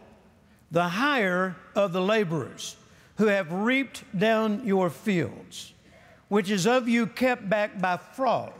the 0.69 0.87
hire 0.87 1.55
of 1.73 1.93
the 1.93 2.01
laborers 2.01 2.75
who 3.15 3.25
have 3.25 3.51
reaped 3.51 4.03
down 4.17 4.65
your 4.65 4.91
fields, 4.91 5.73
which 6.27 6.51
is 6.51 6.67
of 6.67 6.87
you 6.87 7.07
kept 7.07 7.49
back 7.49 7.81
by 7.81 7.97
fraud. 7.97 8.53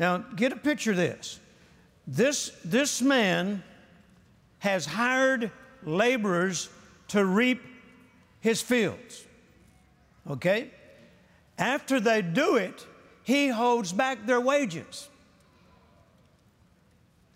Now, 0.00 0.18
get 0.18 0.52
a 0.52 0.56
picture 0.56 0.90
of 0.90 0.96
this. 0.96 1.38
This, 2.08 2.50
this 2.64 3.00
man 3.00 3.62
has 4.58 4.84
hired 4.84 5.52
laborers 5.84 6.68
to 7.08 7.24
reap 7.24 7.60
his 8.40 8.62
fields. 8.62 9.24
Okay? 10.28 10.70
After 11.58 12.00
they 12.00 12.22
do 12.22 12.56
it, 12.56 12.86
he 13.22 13.48
holds 13.48 13.92
back 13.92 14.26
their 14.26 14.40
wages. 14.40 15.08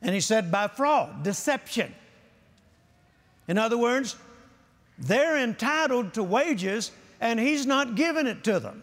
And 0.01 0.15
he 0.15 0.21
said, 0.21 0.51
by 0.51 0.69
fraud, 0.69 1.23
deception. 1.23 1.95
In 3.49 3.59
other 3.59 3.79
words, 3.79 4.17
they're 4.99 5.39
entitled 5.39 6.15
to 6.15 6.23
wages, 6.23 6.91
and 7.21 7.39
he's 7.41 7.67
not 7.67 7.95
giving 7.95 8.27
it 8.27 8.45
to 8.45 8.61
them. 8.61 8.83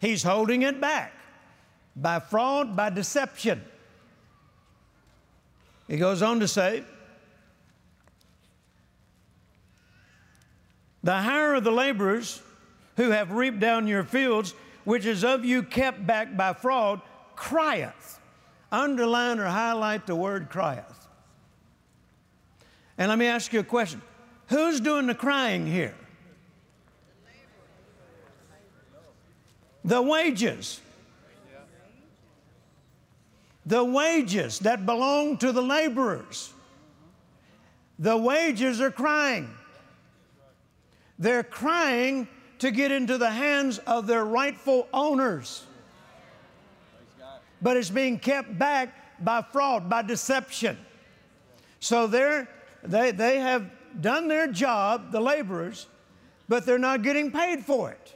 He's 0.00 0.22
holding 0.22 0.62
it 0.62 0.80
back 0.80 1.12
by 1.96 2.20
fraud, 2.20 2.76
by 2.76 2.90
deception. 2.90 3.62
He 5.88 5.96
goes 5.96 6.22
on 6.22 6.40
to 6.40 6.48
say, 6.48 6.84
The 11.02 11.16
hire 11.16 11.54
of 11.54 11.64
the 11.64 11.70
laborers 11.70 12.42
who 12.96 13.10
have 13.10 13.32
reaped 13.32 13.60
down 13.60 13.86
your 13.86 14.04
fields, 14.04 14.54
which 14.84 15.06
is 15.06 15.24
of 15.24 15.44
you 15.44 15.62
kept 15.62 16.06
back 16.06 16.36
by 16.36 16.52
fraud, 16.52 17.00
crieth. 17.36 18.20
Underline 18.70 19.38
or 19.38 19.46
highlight 19.46 20.06
the 20.06 20.14
word 20.14 20.50
crieth. 20.50 21.06
And 22.98 23.08
let 23.08 23.18
me 23.18 23.26
ask 23.26 23.52
you 23.52 23.60
a 23.60 23.64
question 23.64 24.02
Who's 24.48 24.80
doing 24.80 25.06
the 25.06 25.14
crying 25.14 25.66
here? 25.66 25.94
The 29.84 30.02
wages. 30.02 30.80
The 33.64 33.84
wages 33.84 34.58
that 34.60 34.84
belong 34.84 35.38
to 35.38 35.52
the 35.52 35.62
laborers. 35.62 36.52
The 37.98 38.16
wages 38.16 38.80
are 38.80 38.90
crying. 38.90 39.50
They're 41.18 41.42
crying 41.42 42.28
to 42.60 42.70
get 42.70 42.92
into 42.92 43.18
the 43.18 43.30
hands 43.30 43.78
of 43.78 44.06
their 44.06 44.24
rightful 44.24 44.88
owners. 44.92 45.64
But 47.60 47.76
it's 47.76 47.90
being 47.90 48.18
kept 48.18 48.56
back 48.58 49.24
by 49.24 49.42
fraud, 49.42 49.88
by 49.88 50.02
deception. 50.02 50.78
So 51.80 52.06
they're, 52.06 52.48
they, 52.82 53.10
they 53.10 53.38
have 53.38 53.70
done 54.00 54.28
their 54.28 54.46
job, 54.46 55.10
the 55.10 55.20
laborers, 55.20 55.86
but 56.48 56.66
they're 56.66 56.78
not 56.78 57.02
getting 57.02 57.30
paid 57.30 57.64
for 57.64 57.90
it. 57.90 58.14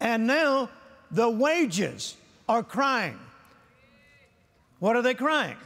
And 0.00 0.26
now 0.26 0.70
the 1.10 1.28
wages 1.28 2.16
are 2.48 2.62
crying. 2.62 3.18
What 4.78 4.94
are 4.94 5.02
they 5.02 5.14
crying? 5.14 5.56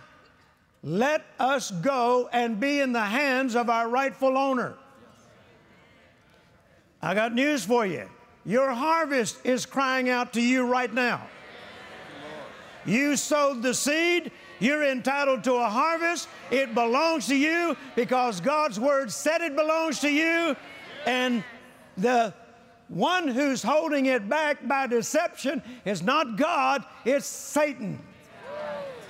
Let 0.82 1.24
us 1.38 1.70
go 1.70 2.28
and 2.32 2.58
be 2.58 2.80
in 2.80 2.92
the 2.92 3.04
hands 3.04 3.54
of 3.54 3.68
our 3.68 3.88
rightful 3.88 4.38
owner. 4.38 4.74
I 7.02 7.14
got 7.14 7.34
news 7.34 7.64
for 7.64 7.84
you. 7.84 8.08
Your 8.44 8.70
harvest 8.70 9.38
is 9.44 9.66
crying 9.66 10.08
out 10.08 10.32
to 10.34 10.40
you 10.40 10.66
right 10.66 10.92
now. 10.92 11.26
You 12.86 13.16
sowed 13.16 13.62
the 13.62 13.74
seed. 13.74 14.32
You're 14.58 14.84
entitled 14.84 15.44
to 15.44 15.54
a 15.54 15.68
harvest. 15.68 16.28
It 16.50 16.74
belongs 16.74 17.26
to 17.28 17.36
you 17.36 17.76
because 17.94 18.40
God's 18.40 18.80
Word 18.80 19.10
said 19.10 19.42
it 19.42 19.54
belongs 19.54 20.00
to 20.00 20.10
you. 20.10 20.56
And 21.06 21.44
the 21.96 22.32
one 22.88 23.28
who's 23.28 23.62
holding 23.62 24.06
it 24.06 24.28
back 24.28 24.66
by 24.66 24.86
deception 24.86 25.62
is 25.84 26.02
not 26.02 26.36
God, 26.36 26.84
it's 27.04 27.26
Satan. 27.26 27.98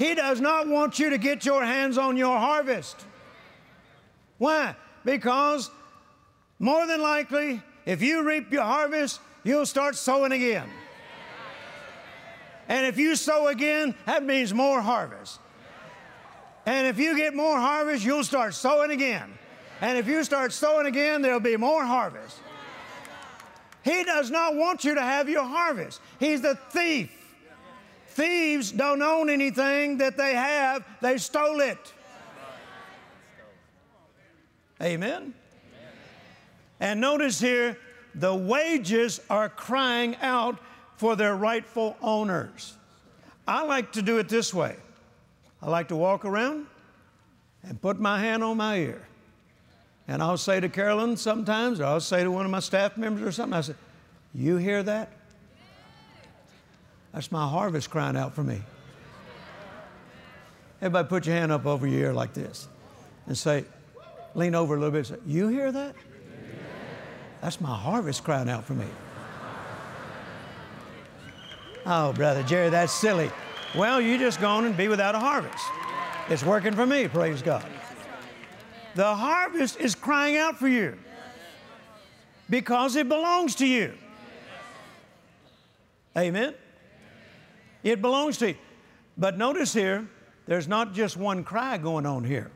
He 0.01 0.15
does 0.15 0.41
not 0.41 0.67
want 0.67 0.99
you 0.99 1.11
to 1.11 1.19
get 1.19 1.45
your 1.45 1.63
hands 1.63 1.99
on 1.99 2.17
your 2.17 2.39
harvest. 2.39 2.97
Why? 4.39 4.75
Because 5.05 5.71
more 6.59 6.87
than 6.87 7.03
likely, 7.03 7.61
if 7.85 8.01
you 8.01 8.27
reap 8.27 8.51
your 8.51 8.63
harvest, 8.63 9.21
you'll 9.45 9.67
start 9.67 9.97
sowing 9.97 10.33
again. 10.33 10.67
And 12.67 12.87
if 12.87 12.97
you 12.97 13.15
sow 13.15 13.49
again, 13.49 13.95
that 14.07 14.25
means 14.25 14.55
more 14.55 14.81
harvest. 14.81 15.39
And 16.65 16.87
if 16.87 16.99
you 16.99 17.15
get 17.15 17.35
more 17.35 17.59
harvest, 17.59 18.03
you'll 18.03 18.25
start 18.25 18.55
sowing 18.55 18.93
again. 18.93 19.31
And 19.83 19.99
if 19.99 20.09
you 20.09 20.25
start 20.25 20.55
sowing 20.55 20.87
again, 20.87 21.21
there'll 21.21 21.41
be 21.41 21.59
more 21.59 21.85
harvest. 21.85 22.39
He 23.83 24.03
does 24.05 24.31
not 24.31 24.55
want 24.57 24.83
you 24.83 24.95
to 24.95 25.03
have 25.03 25.29
your 25.29 25.45
harvest. 25.45 26.01
He's 26.19 26.41
the 26.41 26.55
thief. 26.71 27.20
Thieves 28.11 28.73
don't 28.73 29.03
own 29.03 29.31
anything 29.31 29.99
that 29.99 30.17
they 30.17 30.35
have, 30.35 30.85
they 31.01 31.17
stole 31.17 31.61
it. 31.61 31.93
Amen. 34.83 35.35
And 36.81 37.01
notice 37.01 37.39
here, 37.39 37.77
the 38.15 38.35
wages 38.35 39.21
are 39.31 39.49
crying 39.49 40.17
out 40.17 40.59
for 40.97 41.15
their 41.15 41.37
rightful 41.37 41.97
owners. 42.03 42.77
I 43.47 43.63
like 43.65 43.93
to 43.93 44.03
do 44.03 44.19
it 44.19 44.29
this 44.29 44.53
way 44.53 44.77
I 45.63 45.69
like 45.69 45.89
to 45.89 45.97
walk 45.97 46.25
around 46.25 46.67
and 47.63 47.81
put 47.81 48.01
my 48.01 48.19
hand 48.19 48.43
on 48.43 48.57
my 48.57 48.79
ear. 48.79 49.07
And 50.09 50.23
I'll 50.23 50.39
say 50.39 50.59
to 50.59 50.69
Carolyn 50.69 51.17
sometimes, 51.17 51.79
or 51.79 51.85
I'll 51.85 52.01
say 52.01 52.25
to 52.25 52.31
one 52.31 52.45
of 52.45 52.51
my 52.51 52.61
staff 52.61 52.97
members 52.97 53.23
or 53.23 53.31
something, 53.31 53.57
I 53.57 53.61
say, 53.61 53.75
You 54.35 54.57
hear 54.57 54.83
that? 54.83 55.13
That's 57.13 57.33
my 57.33 57.49
harvest 57.49 57.91
crying 57.91 58.17
out 58.17 58.35
for 58.35 58.43
me. 58.43 58.61
Everybody 60.81 61.09
put 61.09 61.27
your 61.27 61.37
hand 61.37 61.53
up 61.53 61.67
over 61.67 61.87
your 61.87 62.01
ear 62.01 62.13
like 62.13 62.33
this 62.33 62.69
and 63.27 63.37
say, 63.37 63.65
lean 64.35 64.55
over 64.55 64.75
a 64.75 64.79
little 64.79 64.93
bit 64.93 65.07
say, 65.07 65.17
You 65.27 65.49
hear 65.49 65.71
that? 65.73 65.95
That's 67.43 67.61
my 67.61 67.75
harvest 67.75 68.25
crying 68.25 68.49
out 68.49 68.65
for 68.65 68.75
me. 68.75 68.87
Oh, 71.87 72.13
Brother 72.13 72.43
Jerry, 72.43 72.69
that's 72.69 72.93
silly. 72.93 73.31
Well, 73.75 74.01
you 74.01 74.19
just 74.19 74.41
go 74.41 74.49
on 74.49 74.65
and 74.65 74.77
be 74.77 74.89
without 74.89 75.15
a 75.15 75.19
harvest. 75.19 75.65
It's 76.29 76.45
working 76.45 76.75
for 76.75 76.87
me, 76.87 77.09
praise 77.09 77.43
God. 77.43 77.65
The 78.95 79.15
harvest 79.15 79.81
is 79.81 79.95
crying 79.95 80.37
out 80.37 80.59
for 80.59 80.69
you 80.69 80.97
because 82.49 82.97
it 82.97 83.09
belongs 83.09 83.55
to 83.57 83.67
you. 83.67 83.95
Amen? 86.17 86.55
It 87.83 88.03
belongs 88.03 88.39
to 88.39 88.49
you. 88.49 88.57
But 89.17 89.39
notice 89.39 89.73
here, 89.73 90.09
there's 90.47 90.69
not 90.69 90.95
just 90.95 91.17
one 91.17 91.45
cry 91.45 91.79
going 91.79 92.07
on 92.07 92.25
here. 92.25 92.51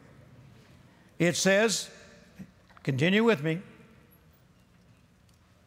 It 1.18 1.36
says, 1.36 1.90
continue 2.82 3.22
with 3.24 3.42
me, 3.42 3.60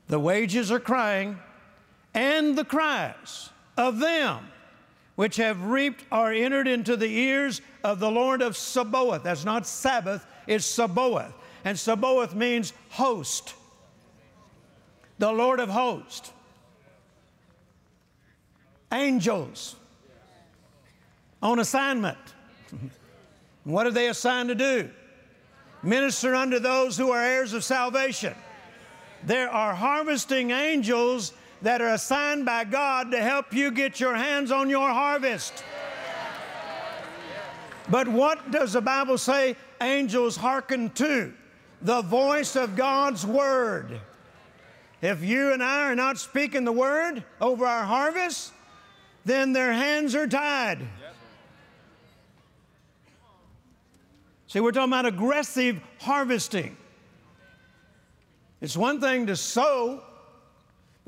the 0.08 0.20
wages 0.20 0.72
are 0.72 0.80
crying, 0.80 1.39
and 2.13 2.58
the 2.58 2.65
cries 2.65 3.50
of 3.78 4.00
them 4.00 4.48
which 5.15 5.38
have 5.38 5.63
reaped 5.63 6.04
are 6.12 6.32
entered 6.32 6.67
into 6.67 6.96
the 6.96 7.08
ears 7.08 7.62
of 7.84 8.00
the 8.00 8.10
Lord 8.10 8.41
of 8.41 8.56
Sabaoth. 8.56 9.24
That's 9.24 9.46
not 9.46 9.65
Sabbath, 9.65 10.26
it's 10.46 10.65
Sabaoth. 10.65 11.34
And 11.65 11.78
Sabaoth 11.78 12.36
means 12.36 12.72
host, 12.89 13.56
the 15.17 15.32
Lord 15.32 15.60
of 15.60 15.70
hosts. 15.70 16.32
Angels 18.91 19.76
on 21.41 21.60
assignment. 21.60 22.17
what 23.63 23.86
are 23.86 23.91
they 23.91 24.08
assigned 24.08 24.50
to 24.50 24.56
do? 24.56 24.89
Minister 25.84 26.36
unto 26.36 26.60
those 26.60 26.97
who 26.97 27.12
are 27.12 27.23
heirs 27.23 27.54
of 27.54 27.63
salvation. 27.63 28.34
There 29.23 29.50
are 29.50 29.73
harvesting 29.73 30.52
angels 30.52 31.34
that 31.62 31.82
are 31.82 31.93
assigned 31.93 32.45
by 32.45 32.63
God 32.63 33.12
to 33.12 33.21
help 33.21 33.54
you 33.54 33.71
get 33.71 34.00
your 34.00 34.15
hands 34.15 34.52
on 34.52 34.69
your 34.69 34.89
harvest. 34.89 35.63
But 37.89 38.08
what 38.08 38.52
does 38.52 38.73
the 38.73 38.82
Bible 38.82 39.17
say 39.17 39.56
angels 39.82 40.36
hearken 40.36 40.89
to? 40.91 41.34
The 41.82 42.02
voice 42.02 42.56
of 42.56 42.76
God's 42.76 43.26
Word. 43.26 44.02
If 45.02 45.23
you 45.23 45.54
and 45.54 45.63
I 45.63 45.84
are 45.84 45.95
not 45.95 46.17
speaking 46.17 46.65
the 46.65 46.71
Word 46.71 47.23
over 47.39 47.65
our 47.65 47.84
harvest, 47.84 48.52
then 49.28 49.54
their 49.54 49.74
hands 49.74 50.16
are 50.16 50.28
tied. 50.28 50.80
See, 54.48 54.60
we're 54.60 54.72
talking 54.72 54.94
about 54.94 55.06
aggressive 55.06 55.80
harvesting. 56.00 56.78
It's 58.62 58.78
one 58.78 59.00
thing 59.00 59.28
to 59.28 59.36
sow 59.36 60.02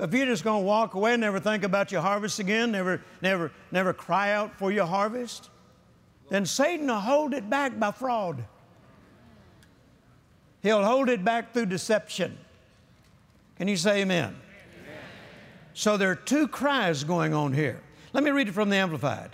but 0.00 0.08
if 0.08 0.14
you're 0.14 0.24
just 0.24 0.44
going 0.44 0.62
to 0.62 0.66
walk 0.66 0.94
away 0.94 1.12
and 1.12 1.20
never 1.20 1.38
think 1.38 1.62
about 1.62 1.92
your 1.92 2.00
harvest 2.00 2.38
again, 2.38 2.72
never, 2.72 3.02
never, 3.20 3.52
never 3.70 3.92
cry 3.92 4.32
out 4.32 4.56
for 4.56 4.72
your 4.72 4.86
harvest, 4.86 5.50
then 6.30 6.46
Satan 6.46 6.86
will 6.86 7.00
hold 7.00 7.34
it 7.34 7.50
back 7.50 7.78
by 7.78 7.90
fraud. 7.90 8.42
He'll 10.62 10.82
hold 10.82 11.10
it 11.10 11.22
back 11.22 11.52
through 11.52 11.66
deception. 11.66 12.38
Can 13.58 13.68
you 13.68 13.76
say 13.76 14.00
amen? 14.00 14.28
amen? 14.28 14.98
So 15.74 15.98
there 15.98 16.10
are 16.10 16.16
two 16.16 16.48
cries 16.48 17.04
going 17.04 17.34
on 17.34 17.52
here. 17.52 17.82
Let 18.12 18.24
me 18.24 18.30
read 18.30 18.48
it 18.48 18.52
from 18.52 18.70
the 18.70 18.76
Amplified. 18.76 19.30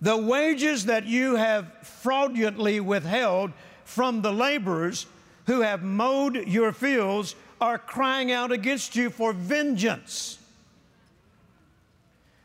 The 0.00 0.16
wages 0.16 0.86
that 0.86 1.06
you 1.06 1.36
have 1.36 1.72
fraudulently 1.82 2.80
withheld 2.80 3.52
from 3.84 4.22
the 4.22 4.32
laborers 4.32 5.06
who 5.46 5.62
have 5.62 5.82
mowed 5.82 6.46
your 6.46 6.72
fields 6.72 7.34
are 7.60 7.78
crying 7.78 8.30
out 8.30 8.52
against 8.52 8.94
you 8.94 9.10
for 9.10 9.32
vengeance. 9.32 10.38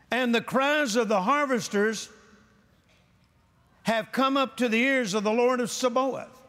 And 0.09 0.33
the 0.33 0.41
cries 0.41 0.95
of 0.95 1.07
the 1.07 1.21
harvesters 1.21 2.09
have 3.83 4.11
come 4.11 4.37
up 4.37 4.57
to 4.57 4.69
the 4.69 4.81
ears 4.81 5.13
of 5.13 5.23
the 5.23 5.31
Lord 5.31 5.59
of 5.59 5.69
Sabaoth. 5.69 6.39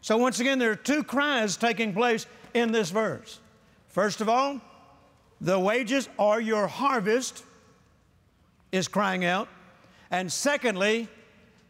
So, 0.00 0.16
once 0.16 0.40
again, 0.40 0.58
there 0.58 0.70
are 0.70 0.76
two 0.76 1.02
cries 1.02 1.56
taking 1.56 1.92
place 1.92 2.26
in 2.54 2.70
this 2.70 2.90
verse. 2.90 3.40
First 3.88 4.20
of 4.20 4.28
all, 4.28 4.60
the 5.40 5.58
wages 5.58 6.08
are 6.18 6.40
your 6.40 6.68
harvest 6.68 7.42
is 8.72 8.88
crying 8.88 9.24
out. 9.24 9.48
And 10.10 10.30
secondly, 10.32 11.08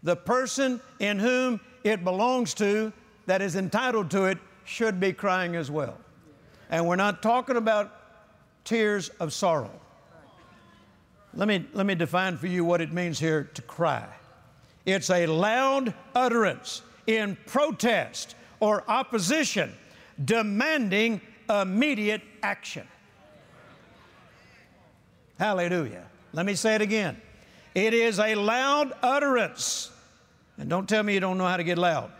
the 0.02 0.16
person 0.16 0.80
in 1.00 1.18
whom 1.18 1.60
it 1.84 2.04
belongs 2.04 2.54
to 2.54 2.92
that 3.26 3.42
is 3.42 3.56
entitled 3.56 4.10
to 4.12 4.24
it 4.24 4.38
should 4.64 5.00
be 5.00 5.12
crying 5.12 5.56
as 5.56 5.70
well. 5.70 5.98
And 6.70 6.86
we're 6.86 6.96
not 6.96 7.22
talking 7.22 7.56
about 7.56 7.94
tears 8.64 9.08
of 9.20 9.32
sorrow. 9.32 9.70
Let 11.34 11.48
me, 11.48 11.66
let 11.72 11.86
me 11.86 11.94
define 11.94 12.36
for 12.36 12.46
you 12.46 12.64
what 12.64 12.80
it 12.80 12.92
means 12.92 13.18
here 13.18 13.44
to 13.54 13.62
cry. 13.62 14.06
It's 14.86 15.10
a 15.10 15.26
loud 15.26 15.94
utterance 16.14 16.82
in 17.06 17.36
protest 17.46 18.34
or 18.60 18.84
opposition, 18.88 19.72
demanding 20.24 21.20
immediate 21.48 22.22
action. 22.42 22.86
Hallelujah. 25.38 26.06
Let 26.32 26.46
me 26.46 26.54
say 26.54 26.74
it 26.74 26.82
again. 26.82 27.20
It 27.74 27.94
is 27.94 28.18
a 28.18 28.34
loud 28.34 28.92
utterance. 29.02 29.90
And 30.58 30.68
don't 30.68 30.88
tell 30.88 31.02
me 31.02 31.14
you 31.14 31.20
don't 31.20 31.38
know 31.38 31.46
how 31.46 31.56
to 31.56 31.64
get 31.64 31.78
loud. 31.78 32.10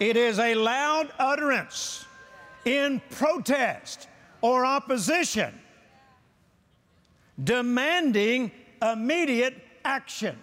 It 0.00 0.16
is 0.16 0.38
a 0.38 0.54
loud 0.54 1.12
utterance 1.18 2.04
in 2.64 3.00
protest 3.10 4.08
or 4.40 4.66
opposition, 4.66 5.58
demanding 7.42 8.50
immediate 8.82 9.54
action. 9.84 10.36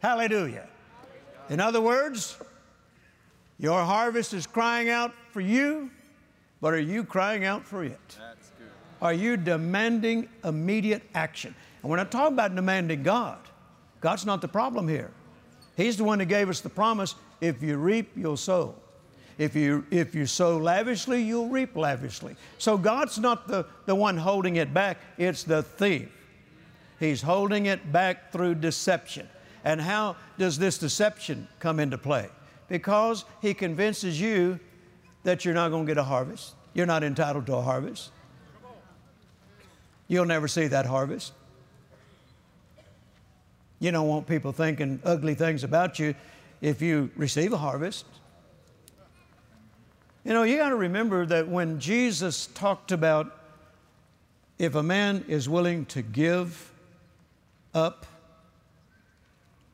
Hallelujah. 0.00 0.68
In 1.50 1.60
other 1.60 1.80
words, 1.80 2.38
your 3.58 3.82
harvest 3.82 4.32
is 4.32 4.46
crying 4.46 4.88
out 4.88 5.12
for 5.30 5.40
you, 5.40 5.90
but 6.60 6.72
are 6.72 6.80
you 6.80 7.04
crying 7.04 7.44
out 7.44 7.64
for 7.64 7.84
it? 7.84 8.18
Are 9.02 9.12
you 9.12 9.36
demanding 9.36 10.28
immediate 10.44 11.02
action? 11.14 11.54
And 11.82 11.90
we're 11.90 11.96
not 11.96 12.10
talking 12.10 12.34
about 12.34 12.54
demanding 12.54 13.02
God. 13.02 13.38
God's 14.00 14.26
not 14.26 14.40
the 14.40 14.48
problem 14.48 14.88
here. 14.88 15.10
He's 15.76 15.96
the 15.96 16.04
one 16.04 16.18
that 16.18 16.26
gave 16.26 16.48
us 16.48 16.60
the 16.60 16.68
promise 16.68 17.14
if 17.40 17.62
you 17.62 17.76
reap, 17.76 18.10
you'll 18.16 18.36
sow. 18.36 18.74
If 19.38 19.54
you, 19.54 19.84
if 19.90 20.14
you 20.14 20.24
sow 20.24 20.56
lavishly, 20.56 21.22
you'll 21.22 21.48
reap 21.48 21.76
lavishly. 21.76 22.36
So 22.56 22.78
God's 22.78 23.18
not 23.18 23.46
the, 23.46 23.66
the 23.84 23.94
one 23.94 24.16
holding 24.16 24.56
it 24.56 24.72
back, 24.72 24.98
it's 25.18 25.44
the 25.44 25.62
thief. 25.62 26.08
He's 26.98 27.20
holding 27.20 27.66
it 27.66 27.92
back 27.92 28.32
through 28.32 28.54
deception. 28.56 29.28
And 29.64 29.80
how 29.80 30.16
does 30.38 30.58
this 30.58 30.78
deception 30.78 31.46
come 31.58 31.80
into 31.80 31.98
play? 31.98 32.28
Because 32.68 33.26
he 33.42 33.52
convinces 33.52 34.18
you 34.18 34.58
that 35.24 35.44
you're 35.44 35.54
not 35.54 35.68
going 35.70 35.84
to 35.84 35.90
get 35.90 35.98
a 35.98 36.04
harvest. 36.04 36.54
You're 36.72 36.86
not 36.86 37.04
entitled 37.04 37.46
to 37.46 37.56
a 37.56 37.62
harvest. 37.62 38.10
You'll 40.08 40.26
never 40.26 40.48
see 40.48 40.68
that 40.68 40.86
harvest. 40.86 41.32
You 43.78 43.90
don't 43.90 44.08
want 44.08 44.26
people 44.26 44.52
thinking 44.52 45.00
ugly 45.04 45.34
things 45.34 45.64
about 45.64 45.98
you 45.98 46.14
if 46.60 46.80
you 46.80 47.10
receive 47.16 47.52
a 47.52 47.58
harvest. 47.58 48.06
You 50.24 50.32
know, 50.32 50.42
you 50.42 50.56
got 50.56 50.70
to 50.70 50.76
remember 50.76 51.26
that 51.26 51.48
when 51.48 51.78
Jesus 51.78 52.48
talked 52.48 52.90
about 52.90 53.36
if 54.58 54.74
a 54.74 54.82
man 54.82 55.24
is 55.28 55.48
willing 55.48 55.84
to 55.86 56.02
give 56.02 56.72
up 57.74 58.06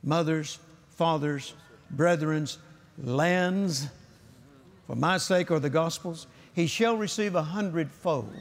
mothers, 0.03 0.59
fathers, 0.91 1.55
brethrens, 1.95 2.59
lands 2.99 3.89
for 4.87 4.97
my 4.97 5.19
sake 5.19 5.51
or 5.51 5.61
the 5.61 5.71
gospel's, 5.71 6.27
he 6.53 6.67
shall 6.67 6.97
receive 6.97 7.35
a 7.35 7.43
hundredfold. 7.43 8.33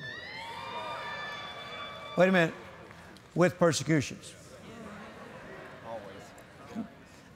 Wait 2.17 2.27
a 2.27 2.31
minute, 2.31 2.53
with 3.35 3.57
persecutions. 3.57 4.33
Always. 5.87 6.85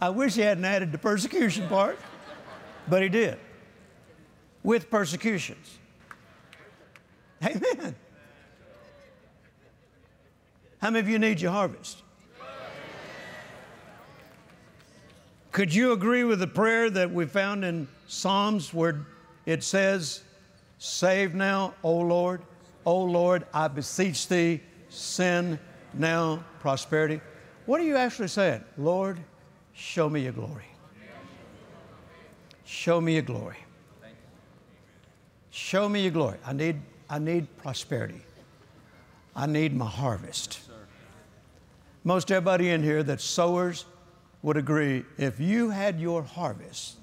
I 0.01 0.09
wish 0.09 0.35
he 0.35 0.41
hadn't 0.41 0.65
added 0.65 0.91
the 0.91 0.97
persecution 0.97 1.67
part, 1.67 1.97
but 2.87 3.01
he 3.01 3.09
did. 3.09 3.37
With 4.63 4.89
persecutions. 4.89 5.77
Amen. 7.43 7.95
How 10.81 10.89
many 10.89 10.99
of 10.99 11.09
you 11.09 11.19
need 11.19 11.39
your 11.39 11.51
harvest? 11.51 12.01
Could 15.51 15.73
you 15.73 15.93
agree 15.93 16.25
with 16.25 16.39
the 16.39 16.47
prayer 16.47 16.89
that 16.89 17.13
we 17.13 17.25
found 17.25 17.63
in 17.63 17.87
Psalms 18.07 18.73
where 18.73 19.05
it 19.45 19.63
says, 19.63 20.21
Save 20.79 21.33
now, 21.33 21.73
O 21.81 21.95
Lord, 21.95 22.41
O 22.85 23.03
Lord, 23.03 23.45
I 23.53 23.67
beseech 23.67 24.27
thee, 24.27 24.61
send 24.89 25.59
now 25.93 26.43
prosperity? 26.59 27.21
What 27.65 27.81
are 27.81 27.83
you 27.83 27.95
actually 27.95 28.27
saying? 28.27 28.63
Lord, 28.77 29.19
show 29.73 30.09
me 30.09 30.21
your 30.21 30.33
glory. 30.33 30.65
Show 32.63 33.01
me 33.01 33.13
your 33.13 33.23
glory. 33.23 33.57
Show 35.49 35.87
me 35.87 36.01
your 36.01 36.11
glory. 36.11 36.37
I 36.45 36.53
need, 36.53 36.81
I 37.09 37.19
need 37.19 37.47
prosperity. 37.57 38.21
I 39.35 39.45
need 39.45 39.75
my 39.75 39.87
harvest. 39.87 40.59
Most 42.03 42.31
everybody 42.31 42.69
in 42.69 42.83
here 42.83 43.03
that's 43.03 43.23
sowers 43.23 43.85
would 44.43 44.57
agree 44.57 45.03
if 45.17 45.39
you 45.39 45.71
had 45.71 45.99
your 45.99 46.21
harvest, 46.21 46.97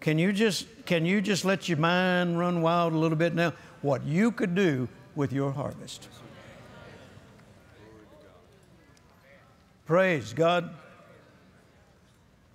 can 0.00 0.18
you 0.18 0.32
just 0.32 0.66
can 0.84 1.06
you 1.06 1.20
just 1.20 1.44
let 1.44 1.68
your 1.68 1.78
mind 1.78 2.38
run 2.38 2.60
wild 2.60 2.92
a 2.92 2.98
little 2.98 3.16
bit 3.16 3.34
now? 3.34 3.52
What 3.82 4.04
you 4.04 4.32
could 4.32 4.54
do 4.54 4.88
with 5.14 5.32
your 5.32 5.52
harvest. 5.52 6.08
Praise 9.86 10.32
God. 10.32 10.70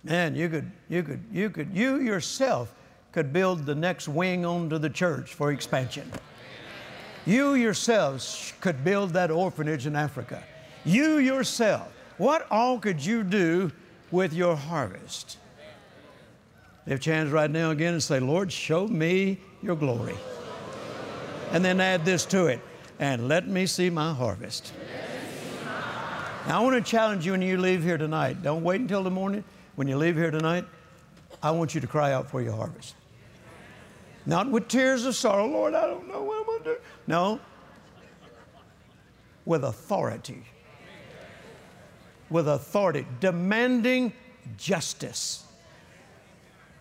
Man, 0.02 0.34
you 0.34 0.48
could 0.48 0.70
you 0.88 1.02
could 1.02 1.22
you 1.32 1.50
could 1.50 1.70
you 1.72 2.00
yourself 2.00 2.74
could 3.12 3.32
build 3.32 3.66
the 3.66 3.74
next 3.74 4.08
wing 4.08 4.44
onto 4.44 4.78
the 4.78 4.90
church 4.90 5.34
for 5.34 5.52
expansion. 5.52 6.10
You 7.26 7.54
yourselves 7.54 8.52
could 8.60 8.82
build 8.84 9.10
that 9.10 9.30
orphanage 9.30 9.86
in 9.86 9.94
Africa. 9.94 10.42
You 10.84 11.18
yourself 11.18 11.92
what 12.18 12.46
all 12.50 12.78
could 12.80 13.04
you 13.04 13.22
do 13.22 13.70
with 14.10 14.32
your 14.32 14.56
harvest? 14.56 15.38
Lift 16.86 17.06
your 17.06 17.14
hands 17.14 17.30
right 17.30 17.50
now 17.50 17.70
again 17.70 17.92
and 17.92 18.02
say, 18.02 18.18
Lord, 18.18 18.50
show 18.50 18.88
me 18.88 19.38
your 19.62 19.76
glory. 19.76 20.16
And 21.50 21.64
then 21.64 21.80
add 21.80 22.04
this 22.04 22.26
to 22.26 22.46
it, 22.46 22.60
and 22.98 23.28
let 23.28 23.48
me 23.48 23.66
see 23.66 23.90
my 23.90 24.12
harvest. 24.12 24.72
Now, 26.46 26.60
I 26.60 26.64
want 26.64 26.82
to 26.82 26.90
challenge 26.90 27.26
you 27.26 27.32
when 27.32 27.42
you 27.42 27.58
leave 27.58 27.82
here 27.82 27.98
tonight. 27.98 28.42
Don't 28.42 28.62
wait 28.62 28.80
until 28.80 29.02
the 29.02 29.10
morning. 29.10 29.44
When 29.76 29.86
you 29.86 29.96
leave 29.96 30.16
here 30.16 30.30
tonight, 30.30 30.64
I 31.42 31.50
want 31.50 31.74
you 31.74 31.80
to 31.80 31.86
cry 31.86 32.12
out 32.12 32.30
for 32.30 32.40
your 32.42 32.54
harvest. 32.54 32.94
Not 34.26 34.50
with 34.50 34.68
tears 34.68 35.04
of 35.04 35.14
sorrow, 35.14 35.46
Lord, 35.46 35.74
I 35.74 35.86
don't 35.86 36.08
know 36.08 36.22
what 36.22 36.40
I'm 36.40 36.46
going 36.46 36.62
to 36.64 36.74
do. 36.74 36.76
No, 37.06 37.40
with 39.44 39.64
authority 39.64 40.44
with 42.30 42.48
authority, 42.48 43.06
demanding 43.20 44.12
justice. 44.56 45.44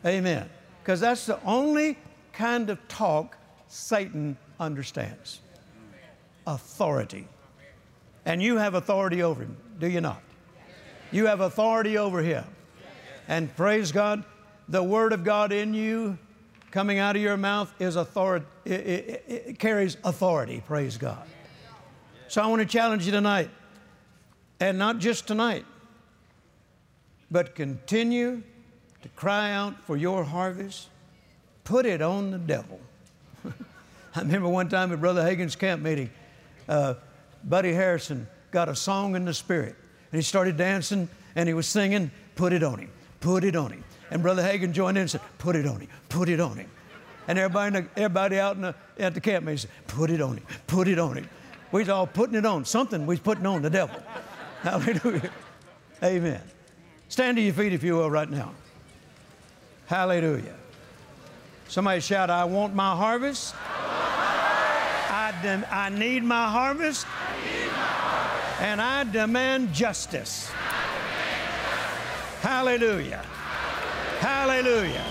Amen. 0.05 0.49
Because 0.81 0.99
that's 0.99 1.25
the 1.25 1.41
only 1.43 1.97
kind 2.33 2.69
of 2.69 2.85
talk 2.87 3.37
Satan 3.67 4.37
understands 4.59 5.39
authority. 6.45 7.27
And 8.25 8.41
you 8.41 8.57
have 8.57 8.73
authority 8.73 9.23
over 9.23 9.43
him, 9.43 9.57
do 9.79 9.87
you 9.87 10.01
not? 10.01 10.21
You 11.11 11.27
have 11.27 11.39
authority 11.39 11.97
over 11.97 12.21
him. 12.21 12.43
And 13.27 13.53
praise 13.55 13.91
God, 13.91 14.23
the 14.67 14.83
Word 14.83 15.13
of 15.13 15.23
God 15.23 15.51
in 15.51 15.73
you 15.73 16.17
coming 16.71 16.99
out 16.99 17.15
of 17.15 17.21
your 17.21 17.37
mouth 17.37 17.73
is 17.79 17.95
authority, 17.95 18.45
it, 18.65 18.71
it, 18.71 19.25
it 19.27 19.59
carries 19.59 19.97
authority, 20.03 20.61
praise 20.65 20.97
God. 20.97 21.25
So 22.27 22.41
I 22.41 22.47
want 22.47 22.61
to 22.61 22.67
challenge 22.67 23.05
you 23.05 23.11
tonight. 23.11 23.49
And 24.59 24.77
not 24.77 24.97
just 24.97 25.27
tonight, 25.27 25.65
but 27.29 27.55
continue 27.55 28.41
to 29.03 29.09
cry 29.09 29.51
out 29.51 29.79
for 29.85 29.95
your 29.95 30.23
harvest. 30.23 30.89
Put 31.63 31.85
it 31.85 32.01
on 32.01 32.31
the 32.31 32.39
devil. 32.39 32.79
I 34.17 34.21
remember 34.21 34.49
one 34.49 34.67
time 34.67 34.91
at 34.91 34.99
Brother 34.99 35.21
Hagin's 35.21 35.55
camp 35.55 35.83
meeting, 35.83 36.09
uh, 36.67 36.95
Buddy 37.43 37.71
Harrison 37.71 38.27
got 38.49 38.67
a 38.67 38.75
song 38.75 39.15
in 39.15 39.25
the 39.25 39.33
spirit. 39.33 39.75
And 40.11 40.17
he 40.17 40.23
started 40.23 40.57
dancing 40.57 41.07
and 41.35 41.47
he 41.47 41.53
was 41.53 41.67
singing, 41.67 42.09
Put 42.35 42.51
it 42.51 42.63
on 42.63 42.79
him, 42.79 42.89
put 43.19 43.43
it 43.43 43.55
on 43.55 43.71
him. 43.71 43.83
And 44.09 44.23
Brother 44.23 44.41
Hagin 44.41 44.71
joined 44.71 44.97
in 44.97 45.01
and 45.01 45.11
said, 45.11 45.21
Put 45.37 45.55
it 45.55 45.67
on 45.67 45.81
him, 45.81 45.89
put 46.09 46.29
it 46.29 46.39
on 46.39 46.57
him. 46.57 46.67
And 47.27 47.37
everybody, 47.37 47.81
the, 47.81 47.87
everybody 47.95 48.39
out 48.39 48.59
the, 48.59 48.73
at 48.97 49.13
the 49.13 49.21
camp 49.21 49.45
meeting 49.45 49.59
said, 49.59 49.71
Put 49.85 50.09
it 50.09 50.19
on 50.19 50.37
him, 50.37 50.45
put 50.65 50.87
it 50.87 50.97
on 50.97 51.17
him. 51.17 51.29
We 51.71 51.81
was 51.81 51.89
all 51.89 52.07
putting 52.07 52.35
it 52.35 52.45
on. 52.45 52.65
Something 52.65 53.01
we 53.01 53.13
was 53.13 53.19
putting 53.19 53.45
on 53.45 53.61
the 53.61 53.69
devil. 53.69 54.01
Hallelujah. 54.63 55.29
Amen. 56.03 56.41
Stand 57.07 57.37
to 57.37 57.43
your 57.43 57.53
feet 57.53 57.71
if 57.71 57.83
you 57.83 57.97
will 57.97 58.09
right 58.09 58.29
now. 58.29 58.55
Hallelujah. 59.85 60.55
Somebody 61.67 62.01
shout, 62.01 62.31
I 62.31 62.45
want 62.45 62.73
my 62.73 62.95
harvest. 62.95 63.53
I, 65.37 65.41
dem- 65.43 65.65
I 65.69 65.89
need 65.89 66.23
my 66.23 66.49
harvest. 66.49 67.05
And 68.59 68.81
I 68.81 69.03
demand 69.03 69.71
justice. 69.71 70.49
Hallelujah. 72.41 73.23
Hallelujah. 74.19 75.03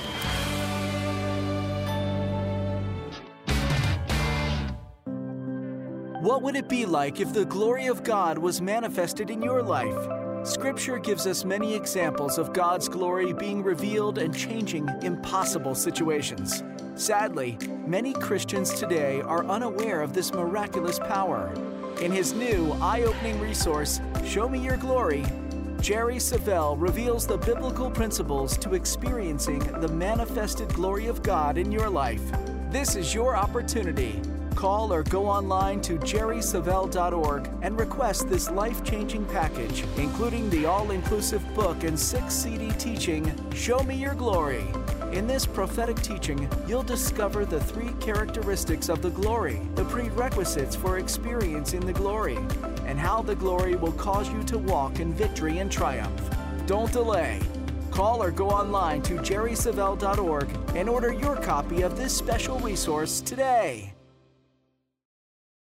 What 6.23 6.43
would 6.43 6.57
it 6.57 6.69
be 6.69 6.87
like 6.87 7.21
if 7.21 7.33
the 7.33 7.45
glory 7.45 7.87
of 7.87 8.03
God 8.03 8.37
was 8.37 8.61
manifested 8.61 9.31
in 9.31 9.43
your 9.43 9.63
life? 9.63 10.09
Scripture 10.45 10.99
gives 10.99 11.27
us 11.27 11.45
many 11.45 11.75
examples 11.75 12.37
of 12.37 12.53
God's 12.53 12.89
glory 12.89 13.33
being 13.33 13.63
revealed 13.63 14.19
and 14.19 14.37
changing 14.37 14.89
impossible 15.03 15.77
situations. 15.77 16.65
Sadly, 16.97 17.59
many 17.87 18.15
Christians 18.15 18.73
today 18.73 19.21
are 19.21 19.45
unaware 19.45 20.01
of 20.01 20.15
this 20.15 20.33
miraculous 20.33 20.99
power. 20.99 21.53
In 22.01 22.11
his 22.11 22.33
new 22.33 22.73
eye 22.81 23.03
opening 23.03 23.39
resource, 23.39 24.01
Show 24.25 24.49
Me 24.49 24.59
Your 24.59 24.79
Glory, 24.79 25.23
Jerry 25.81 26.17
Savelle 26.17 26.75
reveals 26.81 27.27
the 27.27 27.37
biblical 27.37 27.91
principles 27.91 28.57
to 28.59 28.75
experiencing 28.75 29.59
the 29.81 29.89
manifested 29.89 30.69
glory 30.71 31.07
of 31.07 31.23
God 31.23 31.59
in 31.59 31.71
your 31.71 31.91
life. 31.91 32.23
This 32.71 32.97
is 32.97 33.15
your 33.15 33.37
opportunity 33.37 34.23
Call 34.57 34.91
or 34.91 35.03
go 35.03 35.27
online 35.27 35.83
to 35.83 35.99
jerrysavelle.org 35.99 37.51
and 37.61 37.79
request 37.79 38.31
this 38.31 38.51
life 38.51 38.83
changing 38.83 39.27
package, 39.27 39.85
including 39.99 40.49
the 40.49 40.65
all 40.65 40.91
inclusive 40.93 41.43
book 41.55 41.85
and 41.85 41.99
six 41.99 42.33
CD 42.33 42.71
teaching, 42.79 43.31
Show 43.55 43.81
Me 43.81 43.97
Your 43.97 44.15
Glory. 44.15 44.65
In 45.17 45.27
this 45.27 45.47
prophetic 45.47 45.99
teaching, 46.03 46.47
you'll 46.69 46.83
discover 46.83 47.47
the 47.47 47.59
three 47.59 47.91
characteristics 48.01 48.91
of 48.91 49.01
the 49.01 49.09
glory, 49.09 49.63
the 49.75 49.85
prerequisites 49.87 50.77
for 50.77 50.99
experiencing 50.99 51.81
the 51.81 51.95
glory, 51.95 52.37
and 52.85 52.99
how 52.99 53.23
the 53.23 53.35
glory 53.35 53.77
will 53.77 53.93
cause 53.93 54.31
you 54.31 54.43
to 54.43 54.59
walk 54.59 55.01
in 55.01 55.15
victory 55.15 55.61
and 55.61 55.73
triumph. 55.73 56.21
Don't 56.67 56.93
delay. 56.93 57.41
Call 57.91 58.23
or 58.23 58.31
go 58.31 58.51
online 58.51 59.01
to 59.05 59.15
jerrysavelle.org 59.15 60.51
and 60.75 60.87
order 60.87 61.15
your 61.15 61.37
copy 61.37 61.81
of 61.81 61.97
this 61.97 62.15
special 62.15 62.59
resource 62.59 63.23
today. 63.23 63.95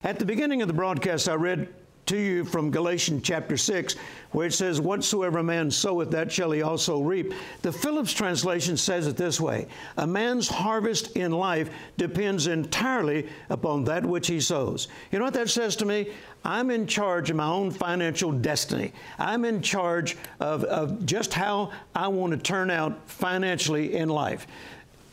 At 0.04 0.20
the 0.20 0.26
beginning 0.26 0.64
of 0.64 0.68
the 0.68 0.74
broadcast, 0.74 1.30
I 1.30 1.36
read 1.36 1.74
to 2.06 2.18
you 2.18 2.44
from 2.44 2.72
Galatians 2.72 3.22
chapter 3.24 3.58
6, 3.58 3.96
where 4.32 4.48
it 4.48 4.54
says, 4.54 4.80
Whatsoever 4.80 5.40
a 5.40 5.44
man 5.44 5.72
soweth, 5.72 6.12
that 6.12 6.32
shall 6.32 6.52
he 6.52 6.62
also 6.62 7.02
reap. 7.02 7.34
The 7.62 7.72
Phillips 7.72 8.14
translation 8.14 8.78
says 8.78 9.08
it 9.08 9.18
this 9.18 9.40
way 9.40 9.68
A 9.98 10.06
man's 10.06 10.48
harvest 10.48 11.16
in 11.16 11.32
life 11.32 11.70
depends 11.98 12.48
entirely 12.48 13.28
upon 13.50 13.84
that 13.86 14.06
which 14.06 14.28
he 14.28 14.40
sows. 14.40 14.88
You 15.12 15.20
know 15.20 15.26
what 15.26 15.34
that 15.34 15.50
says 15.50 15.76
to 15.78 15.86
me? 15.86 16.10
I'm 16.44 16.70
in 16.70 16.86
charge 16.86 17.32
of 17.32 17.38
my 17.38 17.48
own 17.48 17.72
financial 17.72 18.32
destiny. 18.32 18.94
I'm 19.18 19.46
in 19.46 19.62
charge 19.62 20.16
of, 20.40 20.64
of 20.66 21.06
just 21.06 21.34
how 21.34 21.72
I 21.96 22.08
want 22.08 22.34
to 22.34 22.38
turn 22.38 22.70
out 22.70 23.10
financially 23.10 23.96
in 23.96 24.10
life. 24.10 24.46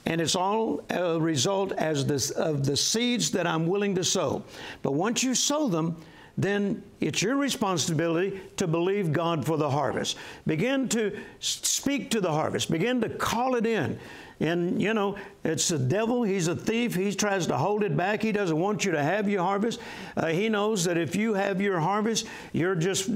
And 0.05 0.21
it's 0.21 0.35
all 0.35 0.83
a 0.91 1.19
result 1.19 1.73
as 1.73 2.05
this, 2.05 2.31
of 2.31 2.67
the 2.67 2.77
seeds 2.77 3.31
that 3.31 3.47
I'm 3.47 3.67
willing 3.67 3.95
to 3.95 4.05
sow. 4.05 4.43
But 4.83 4.93
once 4.93 5.23
you 5.23 5.35
sow 5.35 5.69
them, 5.69 5.97
then 6.39 6.83
it's 7.01 7.21
your 7.21 7.37
responsibility 7.37 8.41
to 8.57 8.67
believe 8.67 9.13
God 9.13 9.45
for 9.45 9.57
the 9.57 9.71
harvest. 9.71 10.17
Begin 10.47 10.89
to 10.91 11.19
speak 11.41 12.11
to 12.11 12.21
the 12.21 12.33
harvest, 12.33 12.71
begin 12.71 13.01
to 13.01 13.09
call 13.09 13.55
it 13.55 13.67
in. 13.67 13.99
And, 14.41 14.83
you 14.83 14.93
know, 14.93 15.17
it's 15.45 15.69
the 15.69 15.79
devil. 15.79 16.25
He's 16.25 16.49
a 16.49 16.57
thief. 16.57 16.97
He 16.97 17.15
tries 17.15 17.47
to 17.47 17.57
hold 17.57 17.85
it 17.85 17.97
back. 17.97 18.23
He 18.23 18.33
doesn't 18.33 18.59
want 18.59 18.85
you 18.85 18.91
to 18.91 19.03
have 19.03 19.29
your 19.29 19.43
harvest. 19.43 19.79
Uh, 20.17 20.27
he 20.27 20.49
knows 20.49 20.85
that 20.85 20.97
if 20.97 21.15
you 21.15 21.35
have 21.35 21.61
your 21.61 21.79
harvest, 21.79 22.27
you're 22.53 22.75
just 22.75 23.09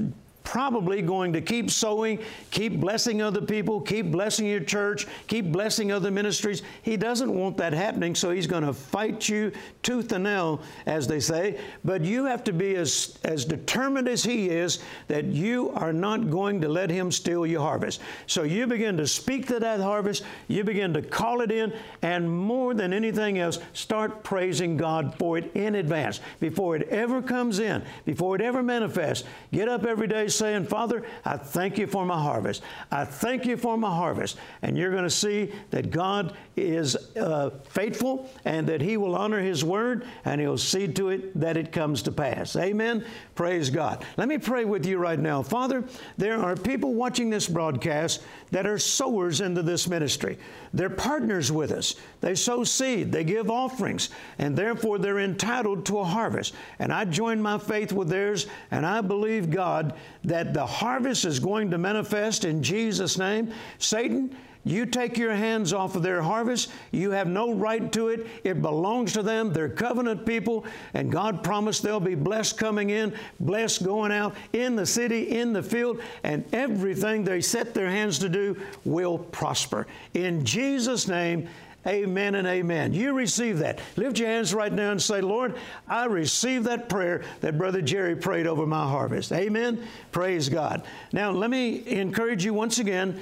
probably 0.47 1.01
going 1.01 1.33
to 1.33 1.41
keep 1.41 1.69
sowing, 1.69 2.17
keep 2.51 2.79
blessing 2.79 3.21
other 3.21 3.41
people, 3.41 3.81
keep 3.81 4.09
blessing 4.09 4.45
your 4.45 4.61
church, 4.61 5.05
keep 5.27 5.51
blessing 5.51 5.91
other 5.91 6.09
ministries. 6.09 6.61
He 6.83 6.95
doesn't 6.95 7.35
want 7.35 7.57
that 7.57 7.73
happening, 7.73 8.15
so 8.15 8.31
he's 8.31 8.47
going 8.47 8.63
to 8.63 8.71
fight 8.71 9.27
you 9.27 9.51
tooth 9.83 10.13
and 10.13 10.23
nail, 10.23 10.61
as 10.85 11.05
they 11.05 11.19
say. 11.19 11.59
But 11.83 12.05
you 12.05 12.23
have 12.23 12.45
to 12.45 12.53
be 12.53 12.77
as, 12.77 13.19
as 13.25 13.43
determined 13.43 14.07
as 14.07 14.23
he 14.23 14.47
is 14.47 14.79
that 15.09 15.25
you 15.25 15.71
are 15.71 15.91
not 15.91 16.31
going 16.31 16.61
to 16.61 16.69
let 16.69 16.89
him 16.89 17.11
steal 17.11 17.45
your 17.45 17.59
harvest. 17.59 17.99
So 18.25 18.43
you 18.43 18.67
begin 18.67 18.95
to 18.97 19.07
speak 19.07 19.47
to 19.47 19.59
that 19.59 19.81
harvest, 19.81 20.23
you 20.47 20.63
begin 20.63 20.93
to 20.93 21.01
call 21.01 21.41
it 21.41 21.51
in, 21.51 21.73
and 22.01 22.31
more 22.31 22.73
than 22.73 22.93
anything 22.93 23.37
else, 23.37 23.59
start 23.73 24.23
praising 24.23 24.77
God 24.77 25.13
for 25.19 25.37
it 25.37 25.53
in 25.55 25.75
advance. 25.75 26.21
Before 26.39 26.77
it 26.77 26.87
ever 26.87 27.21
comes 27.21 27.59
in, 27.59 27.83
before 28.05 28.37
it 28.37 28.41
ever 28.41 28.63
manifests, 28.63 29.27
get 29.51 29.67
up 29.67 29.85
every 29.85 30.07
day 30.07 30.29
saying, 30.37 30.65
Father, 30.65 31.03
I 31.25 31.37
thank 31.37 31.77
you 31.77 31.87
for 31.87 32.05
my 32.05 32.21
harvest. 32.21 32.63
I 32.91 33.05
thank 33.05 33.45
you 33.45 33.57
for 33.57 33.77
my 33.77 33.89
harvest. 33.89 34.37
And 34.61 34.77
you're 34.77 34.91
going 34.91 35.03
to 35.03 35.09
see 35.09 35.51
that 35.71 35.91
God 35.91 36.35
is 36.55 36.95
uh, 37.15 37.51
faithful 37.69 38.29
and 38.45 38.67
that 38.67 38.81
He 38.81 38.97
will 38.97 39.15
honor 39.15 39.41
His 39.41 39.63
word 39.63 40.05
and 40.25 40.39
He'll 40.41 40.57
see 40.57 40.87
to 40.87 41.09
it 41.09 41.39
that 41.39 41.57
it 41.57 41.71
comes 41.71 42.01
to 42.03 42.11
pass. 42.11 42.55
Amen. 42.55 43.05
Praise 43.35 43.69
God. 43.69 44.05
Let 44.17 44.27
me 44.27 44.37
pray 44.37 44.65
with 44.65 44.85
you 44.85 44.97
right 44.97 45.19
now. 45.19 45.41
Father, 45.41 45.83
there 46.17 46.37
are 46.37 46.55
people 46.55 46.93
watching 46.93 47.29
this 47.29 47.47
broadcast 47.47 48.21
that 48.51 48.65
are 48.65 48.77
sowers 48.77 49.41
into 49.41 49.61
this 49.61 49.87
ministry. 49.87 50.37
They're 50.73 50.89
partners 50.89 51.51
with 51.51 51.71
us. 51.71 51.95
They 52.21 52.35
sow 52.35 52.63
seed, 52.63 53.11
they 53.11 53.23
give 53.23 53.49
offerings, 53.49 54.09
and 54.37 54.55
therefore 54.55 54.97
they're 54.97 55.19
entitled 55.19 55.85
to 55.87 55.99
a 55.99 56.05
harvest. 56.05 56.53
And 56.79 56.91
I 56.91 57.05
join 57.05 57.41
my 57.41 57.57
faith 57.57 57.91
with 57.91 58.09
theirs, 58.09 58.47
and 58.71 58.85
I 58.85 59.01
believe, 59.01 59.49
God, 59.51 59.93
that 60.27 60.53
the 60.53 60.65
harvest 60.65 61.25
is 61.25 61.39
going 61.39 61.71
to 61.71 61.77
manifest 61.77 62.45
in 62.45 62.61
Jesus' 62.61 63.17
name. 63.17 63.51
Satan, 63.79 64.35
you 64.65 64.85
take 64.85 65.17
your 65.17 65.33
hands 65.33 65.71
off 65.71 65.95
of 65.95 66.03
their 66.03 66.21
harvest. 66.21 66.69
You 66.91 67.11
have 67.11 67.27
no 67.27 67.53
right 67.53 67.89
to 67.93 68.09
it. 68.09 68.27
It 68.43 68.61
belongs 68.61 69.13
to 69.13 69.23
them. 69.23 69.53
They're 69.53 69.69
covenant 69.69 70.25
people, 70.25 70.65
and 70.93 71.09
God 71.09 71.41
promised 71.41 71.83
they'll 71.83 72.01
be 72.01 72.15
blessed 72.15 72.57
coming 72.57 72.89
in, 72.89 73.13
blessed 73.39 73.85
going 73.85 74.11
out, 74.11 74.35
in 74.51 74.75
the 74.75 74.85
city, 74.85 75.39
in 75.39 75.53
the 75.53 75.63
field, 75.63 76.01
and 76.23 76.43
everything 76.53 77.23
they 77.23 77.39
set 77.39 77.73
their 77.73 77.89
hands 77.89 78.19
to 78.19 78.27
do 78.27 78.57
will 78.83 79.17
prosper. 79.17 79.87
In 80.13 80.43
Jesus' 80.43 81.07
name, 81.07 81.47
Amen 81.87 82.35
and 82.35 82.47
amen. 82.47 82.93
You 82.93 83.13
receive 83.13 83.59
that. 83.59 83.79
Lift 83.95 84.19
your 84.19 84.27
hands 84.27 84.53
right 84.53 84.73
now 84.73 84.91
and 84.91 85.01
say, 85.01 85.21
Lord, 85.21 85.55
I 85.87 86.05
receive 86.05 86.65
that 86.65 86.89
prayer 86.89 87.23
that 87.39 87.57
Brother 87.57 87.81
Jerry 87.81 88.15
prayed 88.15 88.45
over 88.45 88.65
my 88.65 88.83
harvest. 88.87 89.31
Amen. 89.31 89.87
Praise 90.11 90.49
God. 90.49 90.83
Now, 91.13 91.31
let 91.31 91.49
me 91.49 91.87
encourage 91.87 92.43
you 92.43 92.53
once 92.53 92.79
again 92.79 93.19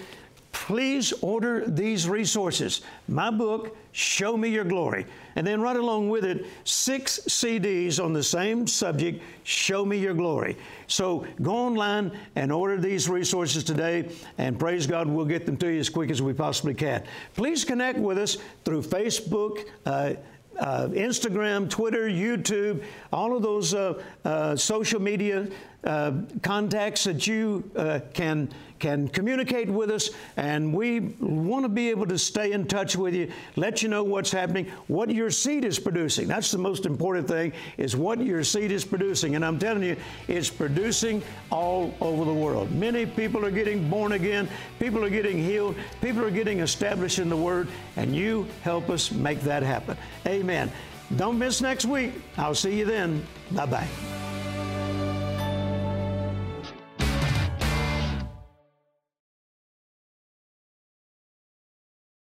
please 0.55 1.11
order 1.21 1.65
these 1.67 2.07
resources. 2.07 2.79
My 3.09 3.29
book, 3.29 3.75
Show 3.91 4.37
Me 4.37 4.47
Your 4.47 4.63
Glory. 4.63 5.05
And 5.35 5.45
then 5.45 5.59
right 5.59 5.75
along 5.75 6.09
with 6.09 6.23
it, 6.23 6.45
six 6.63 7.19
CDs 7.27 8.01
on 8.01 8.13
the 8.13 8.23
same 8.23 8.65
subject, 8.65 9.21
Show 9.43 9.83
Me 9.83 9.97
Your 9.97 10.13
Glory. 10.13 10.57
So 10.87 11.27
go 11.41 11.51
online 11.53 12.17
and 12.37 12.53
order 12.53 12.79
these 12.79 13.09
resources 13.09 13.65
today, 13.65 14.09
and 14.37 14.57
praise 14.57 14.87
God, 14.87 15.09
we'll 15.09 15.25
get 15.25 15.45
them 15.45 15.57
to 15.57 15.67
you 15.67 15.79
as 15.79 15.89
quick 15.89 16.09
as 16.09 16.21
we 16.21 16.31
possibly 16.31 16.73
can. 16.73 17.03
Please 17.35 17.65
connect 17.65 17.99
with 17.99 18.17
us 18.17 18.37
through 18.63 18.83
Facebook. 18.83 19.65
Uh, 19.85 20.13
uh, 20.57 20.87
Instagram, 20.93 21.69
Twitter, 21.69 22.07
YouTube, 22.07 22.81
all 23.11 23.35
of 23.35 23.41
those 23.41 23.73
uh, 23.73 24.01
uh, 24.23 24.55
social 24.55 25.01
media 25.01 25.47
uh, 25.83 26.13
contacts 26.41 27.03
that 27.03 27.27
you 27.27 27.69
uh, 27.75 27.99
can 28.13 28.49
can 28.79 29.07
communicate 29.07 29.69
with 29.69 29.89
us, 29.89 30.09
and 30.37 30.73
we 30.73 30.99
want 31.19 31.63
to 31.63 31.69
be 31.69 31.89
able 31.89 32.05
to 32.07 32.17
stay 32.17 32.51
in 32.51 32.67
touch 32.67 32.95
with 32.95 33.13
you, 33.13 33.31
let 33.55 33.81
you 33.81 33.89
know 33.89 34.03
what's 34.03 34.31
happening, 34.31 34.65
what 34.87 35.09
your 35.09 35.29
seed 35.29 35.65
is 35.65 35.79
producing. 35.79 36.27
That's 36.27 36.51
the 36.51 36.57
most 36.57 36.85
important 36.85 37.27
thing 37.27 37.53
is 37.77 37.95
what 37.95 38.19
your 38.21 38.43
seed 38.43 38.71
is 38.71 38.83
producing, 38.83 39.35
and 39.35 39.45
I'm 39.45 39.59
telling 39.59 39.83
you, 39.83 39.95
it's 40.27 40.49
producing 40.49 41.23
all 41.51 41.93
over 42.01 42.25
the 42.25 42.33
world. 42.33 42.71
Many 42.71 43.05
people 43.05 43.45
are 43.45 43.51
getting 43.51 43.89
born 43.89 44.13
again, 44.13 44.49
people 44.79 45.03
are 45.03 45.09
getting 45.09 45.37
healed, 45.37 45.75
people 46.01 46.23
are 46.23 46.31
getting 46.31 46.59
established 46.59 47.19
in 47.19 47.29
the 47.29 47.37
Word, 47.37 47.67
and 47.95 48.15
you 48.15 48.47
help 48.61 48.89
us 48.89 49.11
make 49.11 49.41
that 49.41 49.63
happen. 49.63 49.97
Amen. 50.25 50.71
Don't 51.17 51.37
miss 51.37 51.61
next 51.61 51.85
week. 51.85 52.13
I'll 52.37 52.55
see 52.55 52.79
you 52.79 52.85
then. 52.85 53.25
Bye 53.51 53.65
bye. 53.67 54.24